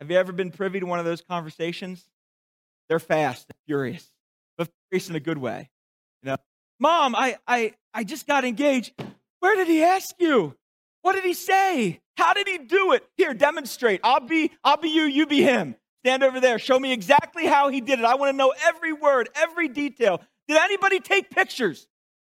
Have 0.00 0.10
you 0.10 0.16
ever 0.16 0.32
been 0.32 0.50
privy 0.50 0.80
to 0.80 0.86
one 0.86 0.98
of 0.98 1.04
those 1.04 1.22
conversations? 1.22 2.06
They're 2.90 2.98
fast 2.98 3.46
and 3.48 3.56
furious, 3.66 4.10
but 4.58 4.68
furious 4.90 5.08
in 5.08 5.14
a 5.14 5.20
good 5.20 5.38
way. 5.38 5.70
You 6.24 6.30
know, 6.30 6.36
mom, 6.80 7.14
I, 7.14 7.38
I, 7.46 7.74
I 7.94 8.02
just 8.02 8.26
got 8.26 8.44
engaged. 8.44 8.92
Where 9.38 9.54
did 9.54 9.68
he 9.68 9.84
ask 9.84 10.16
you? 10.18 10.56
What 11.02 11.14
did 11.14 11.22
he 11.22 11.32
say? 11.32 12.00
How 12.16 12.34
did 12.34 12.48
he 12.48 12.58
do 12.58 12.92
it? 12.92 13.04
Here, 13.16 13.32
demonstrate. 13.32 14.00
I'll 14.02 14.26
be, 14.26 14.50
I'll 14.64 14.76
be 14.76 14.88
you, 14.88 15.04
you 15.04 15.24
be 15.26 15.40
him. 15.40 15.76
Stand 16.04 16.24
over 16.24 16.40
there. 16.40 16.58
Show 16.58 16.80
me 16.80 16.92
exactly 16.92 17.46
how 17.46 17.68
he 17.68 17.80
did 17.80 18.00
it. 18.00 18.04
I 18.04 18.16
want 18.16 18.32
to 18.32 18.36
know 18.36 18.52
every 18.66 18.92
word, 18.92 19.28
every 19.36 19.68
detail. 19.68 20.20
Did 20.48 20.56
anybody 20.56 20.98
take 20.98 21.30
pictures? 21.30 21.86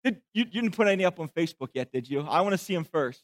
Did, 0.04 0.22
you, 0.36 0.46
you 0.52 0.62
didn't 0.62 0.76
put 0.76 0.88
any 0.88 1.04
up 1.04 1.20
on 1.20 1.30
Facebook 1.30 1.70
yet, 1.74 1.92
did 1.92 2.08
you? 2.08 2.22
I 2.22 2.42
want 2.42 2.54
to 2.54 2.60
see 2.60 2.76
them 2.76 2.84
first. 2.84 3.24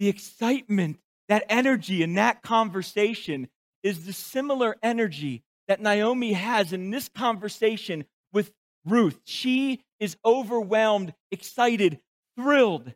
The 0.00 0.08
excitement, 0.08 0.98
that 1.30 1.44
energy 1.48 2.02
in 2.02 2.14
that 2.14 2.42
conversation 2.42 3.48
is 3.82 4.04
the 4.04 4.12
similar 4.12 4.76
energy 4.82 5.44
that 5.72 5.80
Naomi 5.80 6.34
has 6.34 6.74
in 6.74 6.90
this 6.90 7.08
conversation 7.08 8.04
with 8.30 8.52
Ruth. 8.84 9.18
She 9.24 9.80
is 9.98 10.18
overwhelmed, 10.22 11.14
excited, 11.30 11.98
thrilled 12.36 12.92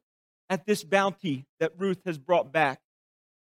at 0.51 0.67
this 0.67 0.85
bounty 0.85 1.47
that 1.59 1.73
Ruth 1.79 2.03
has 2.05 2.19
brought 2.19 2.53
back 2.53 2.81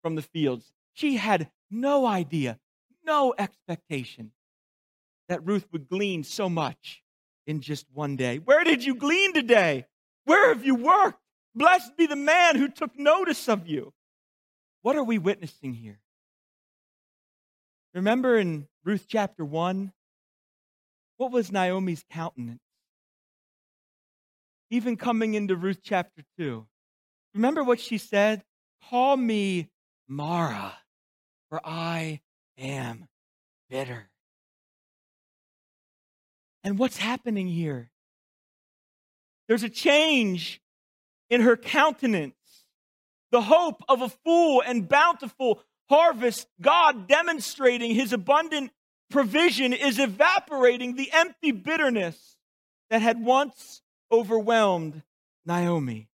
from 0.00 0.14
the 0.14 0.22
fields. 0.22 0.72
She 0.94 1.18
had 1.18 1.50
no 1.70 2.06
idea, 2.06 2.58
no 3.04 3.34
expectation 3.36 4.32
that 5.28 5.44
Ruth 5.44 5.66
would 5.70 5.90
glean 5.90 6.24
so 6.24 6.48
much 6.48 7.02
in 7.46 7.60
just 7.60 7.84
one 7.92 8.16
day. 8.16 8.38
Where 8.38 8.64
did 8.64 8.86
you 8.86 8.94
glean 8.94 9.34
today? 9.34 9.84
Where 10.24 10.48
have 10.48 10.64
you 10.64 10.76
worked? 10.76 11.20
Blessed 11.54 11.94
be 11.98 12.06
the 12.06 12.16
man 12.16 12.56
who 12.56 12.68
took 12.68 12.98
notice 12.98 13.50
of 13.50 13.68
you. 13.68 13.92
What 14.80 14.96
are 14.96 15.04
we 15.04 15.18
witnessing 15.18 15.74
here? 15.74 16.00
Remember 17.96 18.36
in 18.36 18.68
Ruth 18.84 19.06
chapter 19.08 19.42
1? 19.42 19.90
What 21.16 21.32
was 21.32 21.50
Naomi's 21.50 22.04
countenance? 22.12 22.60
Even 24.70 24.98
coming 24.98 25.32
into 25.32 25.56
Ruth 25.56 25.80
chapter 25.82 26.22
2. 26.36 26.66
Remember 27.34 27.64
what 27.64 27.80
she 27.80 27.96
said? 27.96 28.44
Call 28.90 29.16
me 29.16 29.70
Mara, 30.06 30.74
for 31.48 31.58
I 31.64 32.20
am 32.58 33.08
bitter. 33.70 34.10
And 36.62 36.78
what's 36.78 36.98
happening 36.98 37.48
here? 37.48 37.90
There's 39.48 39.62
a 39.62 39.70
change 39.70 40.60
in 41.30 41.40
her 41.40 41.56
countenance. 41.56 42.34
The 43.30 43.40
hope 43.40 43.82
of 43.88 44.02
a 44.02 44.10
full 44.10 44.60
and 44.60 44.86
bountiful 44.86 45.62
harvest, 45.88 46.46
God 46.60 47.08
demonstrating 47.08 47.94
his 47.94 48.12
abundant 48.12 48.70
provision 49.10 49.72
is 49.72 49.98
evaporating 49.98 50.96
the 50.96 51.10
empty 51.12 51.52
bitterness 51.52 52.36
that 52.90 53.02
had 53.02 53.22
once 53.22 53.82
overwhelmed 54.10 55.02
Naomi. 55.44 56.08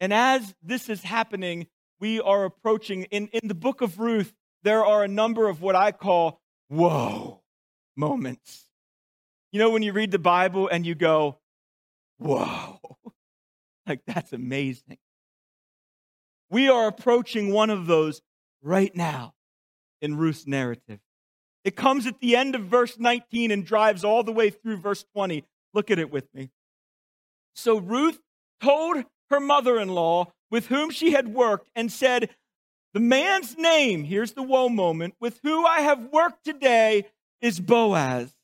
And 0.00 0.12
as 0.12 0.54
this 0.62 0.88
is 0.88 1.02
happening, 1.02 1.68
we 2.00 2.20
are 2.20 2.44
approaching, 2.44 3.04
in, 3.04 3.28
in 3.28 3.46
the 3.46 3.54
book 3.54 3.80
of 3.80 4.00
Ruth, 4.00 4.32
there 4.64 4.84
are 4.84 5.04
a 5.04 5.08
number 5.08 5.48
of 5.48 5.60
what 5.60 5.76
I 5.76 5.92
call 5.92 6.40
whoa 6.68 7.42
moments. 7.96 8.66
You 9.52 9.58
know, 9.58 9.70
when 9.70 9.82
you 9.82 9.92
read 9.92 10.10
the 10.10 10.18
Bible 10.18 10.68
and 10.68 10.84
you 10.84 10.94
go, 10.94 11.38
whoa, 12.18 12.80
like 13.86 14.00
that's 14.06 14.32
amazing. 14.32 14.98
We 16.50 16.68
are 16.68 16.88
approaching 16.88 17.52
one 17.52 17.70
of 17.70 17.86
those 17.86 18.20
right 18.62 18.94
now 18.94 19.34
in 20.00 20.16
Ruth's 20.16 20.46
narrative. 20.46 21.00
It 21.64 21.76
comes 21.76 22.06
at 22.06 22.20
the 22.20 22.36
end 22.36 22.54
of 22.54 22.62
verse 22.62 22.98
19 22.98 23.50
and 23.50 23.64
drives 23.64 24.04
all 24.04 24.22
the 24.22 24.32
way 24.32 24.50
through 24.50 24.78
verse 24.78 25.04
20. 25.14 25.44
Look 25.74 25.90
at 25.90 25.98
it 25.98 26.10
with 26.10 26.32
me. 26.34 26.50
So 27.54 27.78
Ruth 27.78 28.18
told 28.60 29.04
her 29.30 29.40
mother 29.40 29.78
in 29.78 29.88
law, 29.88 30.32
with 30.50 30.66
whom 30.66 30.90
she 30.90 31.12
had 31.12 31.28
worked, 31.28 31.70
and 31.74 31.90
said, 31.90 32.30
The 32.94 33.00
man's 33.00 33.56
name, 33.56 34.04
here's 34.04 34.32
the 34.32 34.42
whoa 34.42 34.68
moment, 34.68 35.14
with 35.20 35.40
who 35.42 35.64
I 35.64 35.80
have 35.80 36.12
worked 36.12 36.44
today 36.44 37.06
is 37.40 37.60
Boaz. 37.60 38.34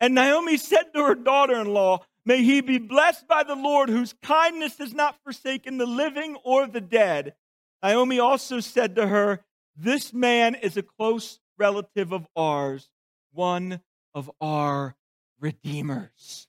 And 0.00 0.14
Naomi 0.14 0.56
said 0.58 0.92
to 0.94 1.04
her 1.04 1.14
daughter 1.14 1.58
in 1.58 1.72
law, 1.72 2.04
May 2.26 2.42
he 2.42 2.60
be 2.60 2.78
blessed 2.78 3.28
by 3.28 3.44
the 3.44 3.54
Lord, 3.54 3.88
whose 3.88 4.14
kindness 4.22 4.78
has 4.78 4.92
not 4.92 5.16
forsaken 5.22 5.78
the 5.78 5.86
living 5.86 6.36
or 6.44 6.66
the 6.66 6.80
dead. 6.80 7.34
Naomi 7.82 8.18
also 8.18 8.60
said 8.60 8.96
to 8.96 9.06
her, 9.06 9.44
this 9.76 10.12
man 10.12 10.54
is 10.54 10.76
a 10.76 10.82
close 10.82 11.38
relative 11.58 12.12
of 12.12 12.26
ours, 12.34 12.88
one 13.32 13.80
of 14.14 14.30
our 14.40 14.96
redeemers. 15.40 16.48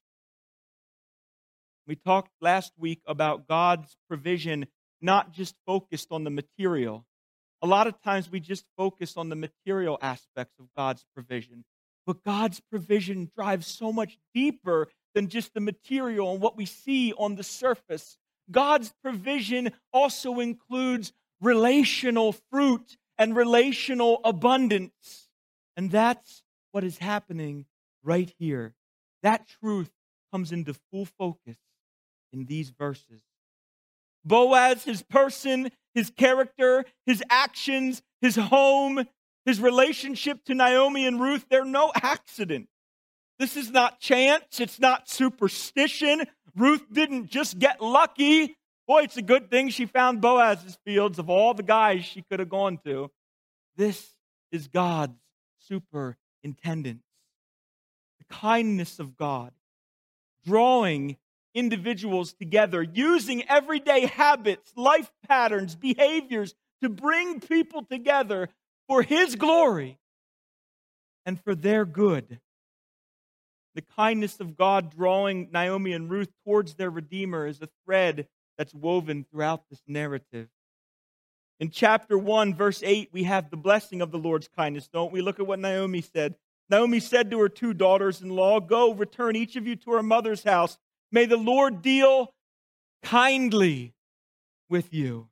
We 1.85 1.95
talked 1.95 2.31
last 2.41 2.73
week 2.77 3.01
about 3.05 3.47
God's 3.47 3.95
provision 4.07 4.67
not 5.01 5.31
just 5.33 5.55
focused 5.65 6.07
on 6.11 6.23
the 6.23 6.29
material. 6.29 7.05
A 7.61 7.67
lot 7.67 7.87
of 7.87 8.01
times 8.01 8.31
we 8.31 8.39
just 8.39 8.65
focus 8.77 9.17
on 9.17 9.29
the 9.29 9.35
material 9.35 9.97
aspects 10.01 10.59
of 10.59 10.67
God's 10.75 11.05
provision. 11.13 11.65
But 12.05 12.23
God's 12.23 12.61
provision 12.71 13.29
drives 13.35 13.67
so 13.67 13.91
much 13.91 14.17
deeper 14.33 14.87
than 15.13 15.27
just 15.27 15.53
the 15.53 15.59
material 15.59 16.31
and 16.31 16.41
what 16.41 16.55
we 16.55 16.65
see 16.65 17.13
on 17.13 17.35
the 17.35 17.43
surface. 17.43 18.17
God's 18.49 18.93
provision 19.03 19.71
also 19.91 20.39
includes 20.39 21.11
relational 21.41 22.33
fruit 22.49 22.97
and 23.17 23.36
relational 23.36 24.19
abundance. 24.23 25.30
And 25.75 25.91
that's 25.91 26.43
what 26.71 26.84
is 26.84 26.97
happening 26.97 27.65
right 28.03 28.34
here. 28.38 28.75
That 29.23 29.47
truth 29.47 29.91
comes 30.32 30.51
into 30.51 30.73
full 30.91 31.06
focus 31.06 31.58
in 32.32 32.45
these 32.45 32.69
verses. 32.69 33.21
Boaz, 34.25 34.84
his 34.84 35.01
person, 35.01 35.71
his 35.93 36.10
character, 36.10 36.86
his 37.06 37.23
actions, 37.30 38.01
his 38.21 38.36
home, 38.36 39.06
his 39.45 39.62
relationship 39.62 40.43
to 40.45 40.53
Naomi 40.53 41.08
and 41.08 41.21
Ruth, 41.21 41.45
they're 41.49 41.63
no 41.63 41.91
accident. 41.95 42.67
This 43.39 43.56
is 43.56 43.71
not 43.71 43.99
chance, 43.99 44.60
it's 44.60 44.80
not 44.80 45.10
superstition. 45.10 46.23
Ruth 46.56 46.86
didn't 46.91 47.27
just 47.27 47.58
get 47.60 47.82
lucky. 47.82 48.57
Boy, 48.88 49.04
it's 49.04 49.17
a 49.17 49.21
good 49.21 49.52
thing 49.52 49.67
she 49.67 49.86
found 49.86 50.21
Boaz's 50.21 50.78
fields 50.86 51.19
of 51.19 51.30
all 51.30 51.54
the 51.54 51.62
guys 51.62 52.06
she 52.06 52.21
could 52.21 52.39
have 52.39 52.47
gone 52.47 52.80
to. 52.86 53.12
This 53.76 54.15
is 54.52 54.69
God's 54.69 55.19
superintendence. 55.60 57.04
The 58.19 58.34
kindness 58.34 59.00
of 59.00 59.17
God, 59.17 59.52
drawing 60.45 61.17
individuals 61.54 62.32
together, 62.34 62.82
using 62.82 63.43
everyday 63.50 64.06
habits, 64.06 64.71
life 64.78 65.12
patterns, 65.28 65.76
behaviors 65.76 66.56
to 66.82 66.88
bring 66.88 67.41
people 67.41 67.84
together 67.84 68.47
for 68.88 69.02
His 69.02 69.36
glory 69.36 69.97
and 71.26 71.43
for 71.43 71.56
their 71.56 71.84
good. 71.84 72.39
The 73.76 73.82
kindness 73.82 74.39
of 74.39 74.56
God 74.56 74.95
drawing 74.95 75.50
Naomi 75.52 75.91
and 75.91 76.10
Ruth 76.10 76.30
towards 76.45 76.76
their 76.76 76.89
Redeemer 76.89 77.45
is 77.45 77.62
a 77.62 77.69
thread 77.84 78.28
that's 78.58 78.74
woven 78.74 79.26
throughout 79.30 79.63
this 79.70 79.82
narrative. 79.88 80.48
In 81.60 81.70
chapter 81.70 82.17
1, 82.17 82.54
verse 82.54 82.82
8, 82.84 83.10
we 83.12 83.24
have 83.24 83.50
the 83.50 83.58
blessing 83.58 84.02
of 84.02 84.12
the 84.12 84.20
Lord's 84.20 84.48
kindness, 84.48 84.88
don't 84.88 85.12
we? 85.12 85.22
Look 85.22 85.39
at 85.39 85.48
what 85.48 85.60
Naomi 85.60 86.02
said. 86.02 86.36
Naomi 86.70 87.00
said 87.00 87.32
to 87.32 87.39
her 87.39 87.50
two 87.50 87.74
daughters 87.74 88.22
in 88.22 88.30
law, 88.30 88.60
Go, 88.60 88.93
return 88.93 89.36
each 89.36 89.56
of 89.56 89.65
you 89.65 89.76
to 89.78 89.91
her 89.91 90.04
mother's 90.04 90.43
house. 90.43 90.78
May 91.12 91.26
the 91.26 91.38
Lord 91.38 91.82
deal 91.82 92.34
kindly 93.04 93.93
with 94.70 94.93
you. 94.93 95.30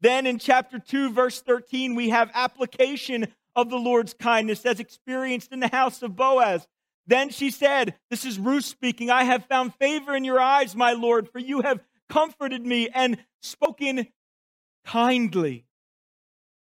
Then 0.00 0.26
in 0.26 0.38
chapter 0.38 0.78
2, 0.78 1.10
verse 1.10 1.42
13, 1.42 1.94
we 1.94 2.08
have 2.08 2.30
application 2.34 3.28
of 3.54 3.68
the 3.68 3.76
Lord's 3.76 4.14
kindness 4.14 4.64
as 4.64 4.80
experienced 4.80 5.52
in 5.52 5.60
the 5.60 5.68
house 5.68 6.02
of 6.02 6.16
Boaz. 6.16 6.66
Then 7.06 7.28
she 7.28 7.50
said, 7.50 7.94
This 8.08 8.24
is 8.24 8.38
Ruth 8.38 8.64
speaking, 8.64 9.10
I 9.10 9.24
have 9.24 9.44
found 9.46 9.74
favor 9.74 10.14
in 10.14 10.24
your 10.24 10.40
eyes, 10.40 10.74
my 10.74 10.92
Lord, 10.92 11.28
for 11.28 11.38
you 11.38 11.60
have 11.60 11.80
comforted 12.10 12.66
me 12.66 12.88
and 12.94 13.16
spoken 13.40 14.08
kindly 14.84 15.64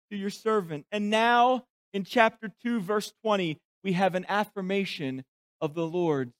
to 0.09 0.15
your 0.15 0.29
servant. 0.29 0.85
And 0.91 1.09
now 1.09 1.65
in 1.91 2.05
chapter 2.05 2.49
2, 2.63 2.79
verse 2.79 3.11
20, 3.23 3.59
we 3.83 3.93
have 3.93 4.15
an 4.15 4.25
affirmation 4.29 5.25
of 5.59 5.73
the 5.73 5.85
Lord's 5.85 6.33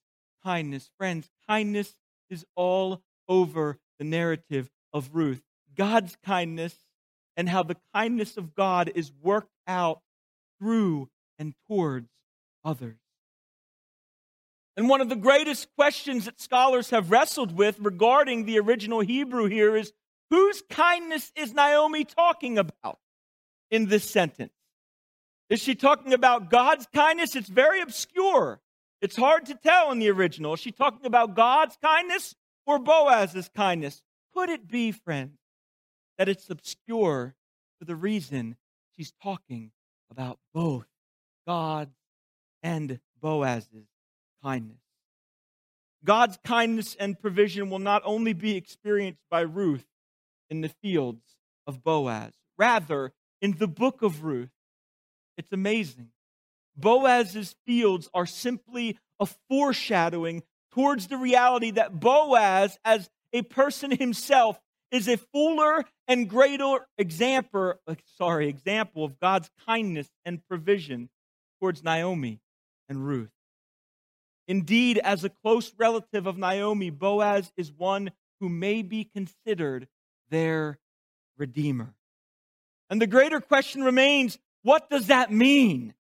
kindness. 0.43 0.89
Friends, 0.97 1.29
kindness 1.49 1.95
is 2.29 2.45
all 2.55 3.01
over 3.27 3.79
the 3.99 4.05
narrative 4.05 4.69
of 4.93 5.09
Ruth. 5.13 5.41
God's 5.75 6.15
kindness 6.23 6.75
and 7.35 7.49
how 7.49 7.63
the 7.63 7.77
kindness 7.93 8.37
of 8.37 8.55
God 8.55 8.91
is 8.93 9.11
worked 9.21 9.51
out 9.67 10.01
through 10.59 11.09
and 11.39 11.53
towards 11.67 12.09
others. 12.63 12.97
And 14.75 14.89
one 14.89 15.01
of 15.01 15.09
the 15.09 15.15
greatest 15.15 15.67
questions 15.75 16.25
that 16.25 16.41
scholars 16.41 16.89
have 16.89 17.11
wrestled 17.11 17.55
with 17.55 17.79
regarding 17.79 18.45
the 18.45 18.59
original 18.59 19.01
Hebrew 19.01 19.45
here 19.45 19.75
is 19.75 19.93
whose 20.29 20.63
kindness 20.69 21.31
is 21.35 21.53
Naomi 21.53 22.05
talking 22.05 22.57
about 22.57 22.99
in 23.69 23.87
this 23.87 24.09
sentence? 24.09 24.53
Is 25.49 25.59
she 25.61 25.75
talking 25.75 26.13
about 26.13 26.49
God's 26.49 26.87
kindness? 26.93 27.35
It's 27.35 27.49
very 27.49 27.81
obscure. 27.81 28.61
It's 29.01 29.15
hard 29.15 29.45
to 29.47 29.55
tell 29.55 29.91
in 29.91 29.99
the 29.99 30.09
original. 30.09 30.53
Is 30.53 30.59
she 30.59 30.71
talking 30.71 31.05
about 31.05 31.35
God's 31.35 31.77
kindness 31.83 32.33
or 32.65 32.79
Boaz's 32.79 33.49
kindness? 33.55 34.01
Could 34.33 34.49
it 34.49 34.67
be, 34.67 34.91
friends, 34.91 35.37
that 36.17 36.29
it's 36.29 36.49
obscure 36.49 37.35
for 37.77 37.85
the 37.85 37.95
reason 37.95 38.55
she's 38.95 39.13
talking 39.21 39.71
about 40.09 40.39
both 40.53 40.87
God's 41.45 41.93
and 42.63 42.99
Boaz's 43.21 43.87
kindness. 44.43 44.77
God's 46.03 46.37
kindness 46.43 46.95
and 46.99 47.19
provision 47.19 47.69
will 47.69 47.79
not 47.79 48.01
only 48.05 48.33
be 48.33 48.55
experienced 48.55 49.21
by 49.29 49.41
Ruth 49.41 49.85
in 50.49 50.61
the 50.61 50.69
fields 50.81 51.23
of 51.65 51.83
Boaz, 51.83 52.33
rather, 52.57 53.13
in 53.41 53.57
the 53.57 53.67
book 53.67 54.01
of 54.01 54.23
Ruth, 54.23 54.51
it's 55.37 55.51
amazing. 55.51 56.09
Boaz's 56.75 57.55
fields 57.65 58.09
are 58.13 58.25
simply 58.25 58.97
a 59.19 59.27
foreshadowing 59.49 60.43
towards 60.71 61.07
the 61.07 61.17
reality 61.17 61.71
that 61.71 61.99
Boaz, 61.99 62.77
as 62.83 63.09
a 63.31 63.43
person 63.43 63.91
himself, 63.91 64.59
is 64.91 65.07
a 65.07 65.17
fuller 65.17 65.85
and 66.07 66.29
greater 66.29 66.85
example, 66.97 67.73
sorry, 68.17 68.47
example 68.47 69.05
of 69.05 69.19
God's 69.19 69.49
kindness 69.65 70.09
and 70.25 70.45
provision 70.47 71.09
towards 71.59 71.83
Naomi 71.83 72.39
and 72.89 73.05
Ruth. 73.05 73.31
Indeed, 74.47 74.97
as 74.99 75.23
a 75.23 75.29
close 75.29 75.73
relative 75.77 76.27
of 76.27 76.37
Naomi, 76.37 76.89
Boaz 76.89 77.51
is 77.55 77.71
one 77.71 78.11
who 78.39 78.49
may 78.49 78.81
be 78.81 79.05
considered 79.05 79.87
their 80.29 80.79
redeemer. 81.37 81.93
And 82.89 83.01
the 83.01 83.07
greater 83.07 83.39
question 83.39 83.83
remains 83.83 84.37
what 84.63 84.89
does 84.89 85.07
that 85.07 85.31
mean? 85.31 85.93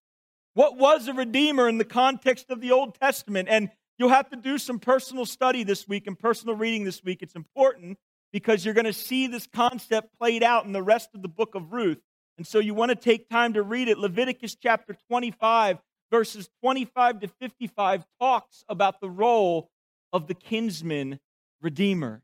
What 0.53 0.77
was 0.77 1.07
a 1.07 1.13
redeemer 1.13 1.67
in 1.67 1.77
the 1.77 1.85
context 1.85 2.49
of 2.49 2.61
the 2.61 2.71
Old 2.71 2.95
Testament? 2.95 3.49
And 3.49 3.69
you'll 3.97 4.09
have 4.09 4.29
to 4.29 4.35
do 4.35 4.57
some 4.57 4.79
personal 4.79 5.25
study 5.25 5.63
this 5.63 5.87
week 5.87 6.07
and 6.07 6.17
personal 6.17 6.55
reading 6.55 6.83
this 6.83 7.03
week. 7.03 7.21
It's 7.21 7.35
important 7.35 7.97
because 8.31 8.63
you're 8.63 8.73
going 8.73 8.85
to 8.85 8.93
see 8.93 9.27
this 9.27 9.47
concept 9.47 10.09
played 10.19 10.43
out 10.43 10.65
in 10.65 10.71
the 10.71 10.83
rest 10.83 11.09
of 11.13 11.21
the 11.21 11.27
book 11.27 11.55
of 11.55 11.73
Ruth. 11.73 11.99
And 12.37 12.47
so 12.47 12.59
you 12.59 12.73
want 12.73 12.89
to 12.89 12.95
take 12.95 13.29
time 13.29 13.53
to 13.53 13.63
read 13.63 13.87
it. 13.87 13.97
Leviticus 13.97 14.55
chapter 14.55 14.95
25 15.09 15.77
verses 16.13 16.47
25 16.61 17.21
to 17.21 17.27
55 17.27 18.05
talks 18.21 18.63
about 18.69 19.01
the 19.01 19.09
role 19.09 19.71
of 20.11 20.27
the 20.27 20.35
kinsman 20.35 21.19
redeemer. 21.59 22.21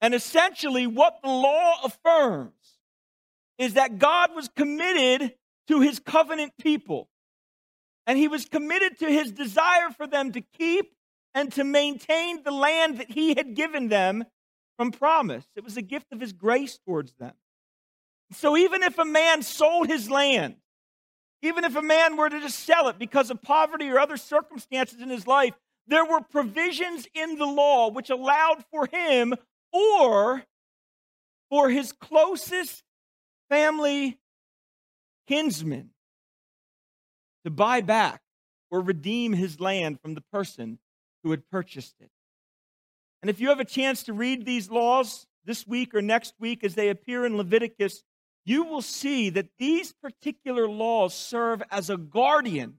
And 0.00 0.16
essentially, 0.16 0.88
what 0.88 1.20
the 1.22 1.28
law 1.28 1.74
affirms 1.84 2.80
is 3.56 3.74
that 3.74 4.00
God 4.00 4.34
was 4.34 4.48
committed 4.48 5.32
to 5.68 5.80
his 5.80 6.00
covenant 6.00 6.54
people. 6.60 7.08
And 8.04 8.18
he 8.18 8.26
was 8.26 8.46
committed 8.46 8.98
to 8.98 9.06
his 9.06 9.30
desire 9.30 9.90
for 9.96 10.08
them 10.08 10.32
to 10.32 10.40
keep 10.40 10.86
and 11.36 11.52
to 11.52 11.62
maintain 11.62 12.42
the 12.42 12.50
land 12.50 12.98
that 12.98 13.12
he 13.12 13.34
had 13.34 13.54
given 13.54 13.90
them 13.90 14.24
from 14.76 14.90
promise. 14.90 15.46
It 15.54 15.62
was 15.62 15.76
a 15.76 15.82
gift 15.82 16.06
of 16.10 16.20
his 16.20 16.32
grace 16.32 16.80
towards 16.84 17.12
them. 17.12 17.34
So 18.32 18.56
even 18.56 18.82
if 18.82 18.98
a 18.98 19.04
man 19.04 19.42
sold 19.42 19.86
his 19.86 20.10
land 20.10 20.56
even 21.42 21.64
if 21.64 21.76
a 21.76 21.82
man 21.82 22.16
were 22.16 22.30
to 22.30 22.40
just 22.40 22.60
sell 22.60 22.88
it 22.88 22.98
because 22.98 23.30
of 23.30 23.42
poverty 23.42 23.88
or 23.88 23.98
other 23.98 24.16
circumstances 24.16 25.00
in 25.00 25.10
his 25.10 25.26
life, 25.26 25.54
there 25.88 26.04
were 26.04 26.20
provisions 26.20 27.06
in 27.14 27.36
the 27.36 27.46
law 27.46 27.90
which 27.90 28.08
allowed 28.08 28.64
for 28.70 28.86
him 28.86 29.34
or 29.72 30.44
for 31.50 31.68
his 31.68 31.92
closest 31.92 32.82
family 33.50 34.18
kinsman 35.28 35.90
to 37.44 37.50
buy 37.50 37.80
back 37.80 38.22
or 38.70 38.80
redeem 38.80 39.32
his 39.32 39.60
land 39.60 40.00
from 40.00 40.14
the 40.14 40.22
person 40.32 40.78
who 41.22 41.30
had 41.30 41.48
purchased 41.50 41.94
it. 42.00 42.10
And 43.20 43.28
if 43.28 43.40
you 43.40 43.48
have 43.48 43.60
a 43.60 43.64
chance 43.64 44.04
to 44.04 44.12
read 44.12 44.44
these 44.44 44.70
laws 44.70 45.26
this 45.44 45.66
week 45.66 45.94
or 45.94 46.02
next 46.02 46.34
week 46.38 46.64
as 46.64 46.74
they 46.74 46.88
appear 46.88 47.26
in 47.26 47.36
Leviticus, 47.36 48.02
you 48.44 48.64
will 48.64 48.82
see 48.82 49.30
that 49.30 49.48
these 49.58 49.92
particular 49.92 50.68
laws 50.68 51.14
serve 51.14 51.62
as 51.70 51.90
a 51.90 51.96
guardian 51.96 52.78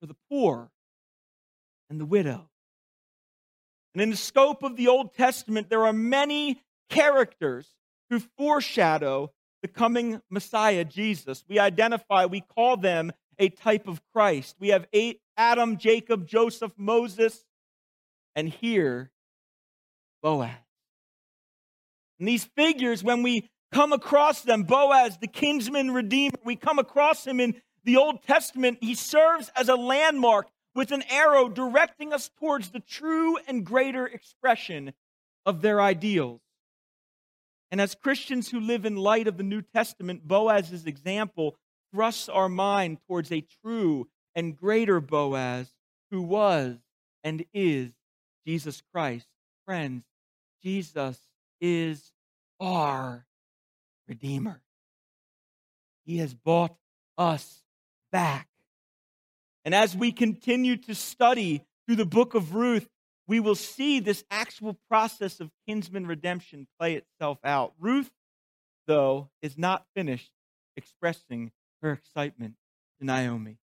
for 0.00 0.06
the 0.06 0.16
poor 0.30 0.70
and 1.88 2.00
the 2.00 2.04
widow. 2.04 2.48
And 3.94 4.02
in 4.02 4.10
the 4.10 4.16
scope 4.16 4.62
of 4.62 4.76
the 4.76 4.88
Old 4.88 5.14
Testament, 5.14 5.70
there 5.70 5.86
are 5.86 5.92
many 5.92 6.60
characters 6.90 7.68
who 8.10 8.20
foreshadow 8.36 9.32
the 9.62 9.68
coming 9.68 10.20
Messiah, 10.30 10.84
Jesus. 10.84 11.44
We 11.48 11.58
identify, 11.58 12.26
we 12.26 12.42
call 12.42 12.76
them 12.76 13.12
a 13.38 13.48
type 13.48 13.88
of 13.88 14.02
Christ. 14.12 14.56
We 14.60 14.68
have 14.68 14.86
eight, 14.92 15.20
Adam, 15.36 15.78
Jacob, 15.78 16.26
Joseph, 16.26 16.72
Moses, 16.76 17.44
and 18.34 18.48
here 18.48 19.10
Boaz. 20.22 20.50
And 22.18 22.28
these 22.28 22.44
figures, 22.44 23.04
when 23.04 23.22
we 23.22 23.50
come 23.76 23.92
across 23.92 24.40
them, 24.40 24.62
Boaz, 24.62 25.18
the 25.18 25.26
kinsman 25.26 25.90
redeemer, 25.90 26.38
we 26.42 26.56
come 26.56 26.78
across 26.78 27.26
him 27.26 27.38
in 27.38 27.60
the 27.84 27.98
Old 27.98 28.22
Testament. 28.22 28.78
He 28.80 28.94
serves 28.94 29.50
as 29.54 29.68
a 29.68 29.76
landmark 29.76 30.48
with 30.74 30.92
an 30.92 31.02
arrow 31.10 31.50
directing 31.50 32.10
us 32.14 32.30
towards 32.40 32.70
the 32.70 32.80
true 32.80 33.36
and 33.46 33.66
greater 33.66 34.06
expression 34.06 34.94
of 35.44 35.60
their 35.60 35.78
ideals. 35.78 36.40
And 37.70 37.78
as 37.78 37.94
Christians 37.94 38.48
who 38.48 38.60
live 38.60 38.86
in 38.86 38.96
light 38.96 39.28
of 39.28 39.36
the 39.36 39.42
New 39.42 39.60
Testament, 39.60 40.26
Boaz's 40.26 40.86
example 40.86 41.54
thrusts 41.92 42.30
our 42.30 42.48
mind 42.48 42.96
towards 43.06 43.30
a 43.30 43.44
true 43.62 44.08
and 44.34 44.56
greater 44.56 45.02
Boaz 45.02 45.70
who 46.10 46.22
was 46.22 46.78
and 47.22 47.44
is 47.52 47.90
Jesus 48.46 48.82
Christ. 48.90 49.26
Friends, 49.66 50.02
Jesus 50.62 51.20
is 51.60 52.10
our 52.58 53.26
Redeemer. 54.08 54.60
He 56.04 56.18
has 56.18 56.34
bought 56.34 56.76
us 57.18 57.62
back. 58.12 58.48
And 59.64 59.74
as 59.74 59.96
we 59.96 60.12
continue 60.12 60.76
to 60.76 60.94
study 60.94 61.64
through 61.86 61.96
the 61.96 62.06
book 62.06 62.34
of 62.34 62.54
Ruth, 62.54 62.88
we 63.26 63.40
will 63.40 63.56
see 63.56 63.98
this 63.98 64.24
actual 64.30 64.78
process 64.88 65.40
of 65.40 65.50
kinsman 65.66 66.06
redemption 66.06 66.68
play 66.78 66.94
itself 66.94 67.38
out. 67.44 67.74
Ruth, 67.80 68.10
though, 68.86 69.30
is 69.42 69.58
not 69.58 69.84
finished 69.94 70.30
expressing 70.76 71.50
her 71.82 71.92
excitement 71.92 72.54
to 73.00 73.06
Naomi. 73.06 73.58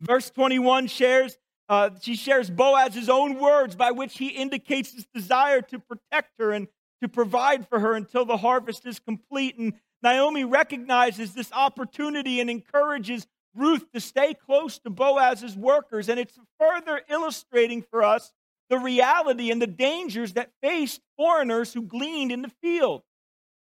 Verse 0.00 0.30
21 0.30 0.88
shares, 0.88 1.38
uh, 1.68 1.90
she 2.00 2.16
shares 2.16 2.50
Boaz's 2.50 3.08
own 3.08 3.38
words 3.38 3.76
by 3.76 3.92
which 3.92 4.18
he 4.18 4.28
indicates 4.28 4.92
his 4.92 5.06
desire 5.14 5.62
to 5.62 5.78
protect 5.78 6.32
her 6.38 6.50
and 6.50 6.66
to 7.02 7.08
provide 7.08 7.68
for 7.68 7.80
her 7.80 7.94
until 7.94 8.24
the 8.24 8.36
harvest 8.36 8.86
is 8.86 8.98
complete. 8.98 9.58
And 9.58 9.74
Naomi 10.02 10.44
recognizes 10.44 11.34
this 11.34 11.52
opportunity 11.52 12.40
and 12.40 12.48
encourages 12.48 13.26
Ruth 13.54 13.90
to 13.92 14.00
stay 14.00 14.34
close 14.34 14.78
to 14.80 14.90
Boaz's 14.90 15.56
workers. 15.56 16.08
And 16.08 16.18
it's 16.18 16.38
further 16.58 17.02
illustrating 17.08 17.82
for 17.82 18.02
us 18.02 18.32
the 18.70 18.78
reality 18.78 19.50
and 19.50 19.60
the 19.60 19.66
dangers 19.66 20.32
that 20.34 20.50
faced 20.62 21.00
foreigners 21.16 21.74
who 21.74 21.82
gleaned 21.82 22.32
in 22.32 22.40
the 22.42 22.52
field. 22.62 23.02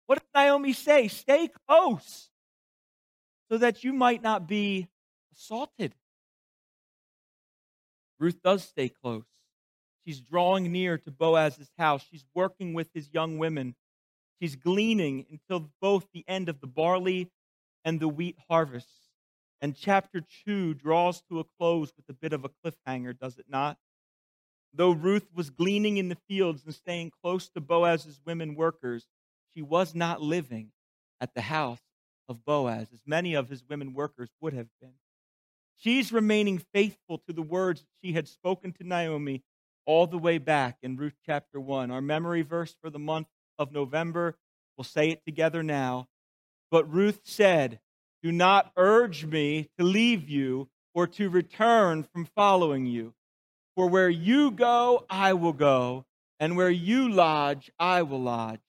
What 0.07 0.21
did 0.21 0.29
Naomi 0.35 0.73
say? 0.73 1.09
Stay 1.09 1.51
close 1.69 2.31
so 3.51 3.59
that 3.59 3.85
you 3.85 3.93
might 3.93 4.23
not 4.23 4.47
be 4.47 4.89
assaulted. 5.35 5.95
Ruth 8.19 8.41
does 8.43 8.65
stay 8.65 8.89
close. 8.89 9.25
She's 10.05 10.21
drawing 10.21 10.71
near 10.71 10.99
to 10.99 11.11
Boaz's 11.11 11.71
house. 11.79 12.05
She's 12.11 12.25
working 12.35 12.75
with 12.75 12.89
his 12.93 13.13
young 13.13 13.39
women. 13.39 13.75
She's 14.41 14.57
gleaning 14.57 15.27
until 15.31 15.71
both 15.81 16.07
the 16.13 16.25
end 16.29 16.49
of 16.49 16.61
the 16.61 16.67
barley 16.67 17.31
and 17.85 18.01
the 18.01 18.09
wheat 18.09 18.37
harvests. 18.49 18.91
And 19.61 19.75
chapter 19.75 20.23
2 20.45 20.75
draws 20.75 21.23
to 21.31 21.41
a 21.41 21.45
close 21.59 21.93
with 21.97 22.09
a 22.09 22.13
bit 22.13 22.33
of 22.33 22.45
a 22.45 22.51
cliffhanger, 22.51 23.19
does 23.19 23.39
it 23.39 23.47
not? 23.49 23.79
Though 24.75 24.91
Ruth 24.91 25.29
was 25.35 25.51
gleaning 25.51 25.97
in 25.97 26.09
the 26.09 26.19
fields 26.29 26.65
and 26.65 26.75
staying 26.75 27.13
close 27.23 27.49
to 27.51 27.61
Boaz's 27.61 28.21
women 28.27 28.57
workers, 28.57 29.07
she 29.55 29.63
was 29.63 29.95
not 29.95 30.21
living 30.21 30.73
at 31.21 31.33
the 31.35 31.43
house 31.43 31.81
of 32.29 32.45
Boaz, 32.45 32.89
as 32.93 33.03
many 33.07 33.35
of 33.35 33.49
his 33.49 33.63
women 33.69 33.95
workers 33.95 34.31
would 34.41 34.53
have 34.53 34.69
been. 34.81 34.95
She's 35.77 36.13
remaining 36.13 36.59
faithful 36.73 37.19
to 37.27 37.33
the 37.33 37.43
words 37.43 37.85
she 38.03 38.13
had 38.13 38.29
spoken 38.29 38.73
to 38.73 38.85
Naomi 38.87 39.43
all 39.87 40.07
the 40.07 40.19
way 40.19 40.39
back 40.39 40.79
in 40.83 40.97
Ruth 40.97 41.15
chapter 41.27 41.61
1. 41.61 41.91
Our 41.91 42.01
memory 42.01 42.43
verse 42.43 42.75
for 42.81 42.91
the 42.91 42.99
month 42.99 43.29
of 43.59 43.73
November, 43.73 44.37
we'll 44.77 44.85
say 44.85 45.11
it 45.11 45.25
together 45.25 45.63
now. 45.63 46.09
But 46.71 46.93
Ruth 46.93 47.21
said, 47.25 47.81
do 48.23 48.33
not 48.33 48.73
urge 48.77 49.27
me 49.27 49.69
to 49.79 49.85
leave 49.85 50.29
you 50.29 50.69
or 50.95 51.07
to 51.07 51.29
return 51.29 52.05
from 52.05 52.25
following 52.35 52.87
you. 52.87 53.15
For 53.77 53.89
where 53.89 54.09
you 54.09 54.51
go, 54.51 55.05
I 55.11 55.33
will 55.33 55.53
go, 55.53 56.07
and 56.39 56.57
where 56.57 56.71
you 56.71 57.09
lodge, 57.09 57.71
I 57.79 58.03
will 58.03 58.23
lodge. 58.23 58.61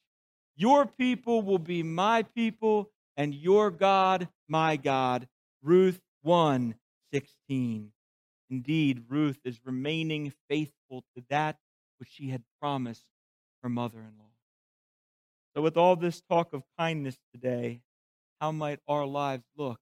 Your 0.57 0.85
people 0.85 1.41
will 1.41 1.59
be 1.59 1.83
my 1.83 2.23
people, 2.23 2.89
and 3.15 3.33
your 3.33 3.71
God, 3.71 4.27
my 4.47 4.77
God. 4.77 5.27
Ruth 5.61 6.01
1 6.23 6.75
16. 7.13 7.91
Indeed, 8.55 9.03
Ruth 9.09 9.39
is 9.43 9.59
remaining 9.65 10.31
faithful 10.49 11.03
to 11.13 11.21
that 11.29 11.57
which 11.97 12.07
she 12.09 12.29
had 12.29 12.41
promised 12.61 13.03
her 13.61 13.67
mother 13.67 13.99
in 13.99 14.17
law. 14.17 14.31
So, 15.53 15.61
with 15.61 15.75
all 15.75 15.97
this 15.97 16.21
talk 16.21 16.53
of 16.53 16.63
kindness 16.79 17.17
today, 17.33 17.81
how 18.39 18.53
might 18.53 18.79
our 18.87 19.05
lives 19.05 19.43
look 19.57 19.81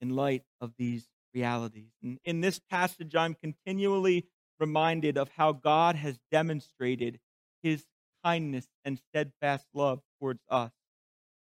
in 0.00 0.16
light 0.16 0.42
of 0.60 0.72
these 0.76 1.06
realities? 1.32 1.92
And 2.02 2.18
in 2.24 2.40
this 2.40 2.58
passage, 2.58 3.14
I'm 3.14 3.36
continually 3.36 4.26
reminded 4.58 5.16
of 5.16 5.28
how 5.36 5.52
God 5.52 5.94
has 5.94 6.18
demonstrated 6.32 7.20
his 7.62 7.86
kindness 8.24 8.66
and 8.84 8.98
steadfast 8.98 9.68
love 9.74 10.00
towards 10.18 10.42
us. 10.48 10.72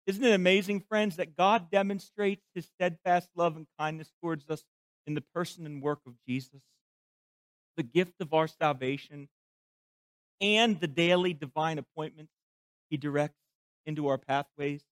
Isn't 0.08 0.26
it 0.26 0.34
amazing, 0.34 0.82
friends, 0.90 1.16
that 1.18 1.38
God 1.38 1.70
demonstrates 1.70 2.42
his 2.56 2.66
steadfast 2.66 3.30
love 3.36 3.56
and 3.56 3.68
kindness 3.78 4.12
towards 4.20 4.50
us 4.50 4.64
in 5.10 5.16
the 5.16 5.22
person 5.22 5.66
and 5.66 5.82
work 5.82 6.00
of 6.06 6.14
Jesus, 6.28 6.62
the 7.76 7.84
gift 7.84 8.22
of 8.22 8.32
our 8.34 8.48
salvation, 8.48 9.28
and 10.40 10.80
the 10.80 10.88
daily 10.88 11.34
divine 11.34 11.80
appointments 11.80 12.32
he 12.92 12.96
directs 12.96 13.42
into 13.88 14.08
our 14.08 14.20
pathways? 14.20 14.84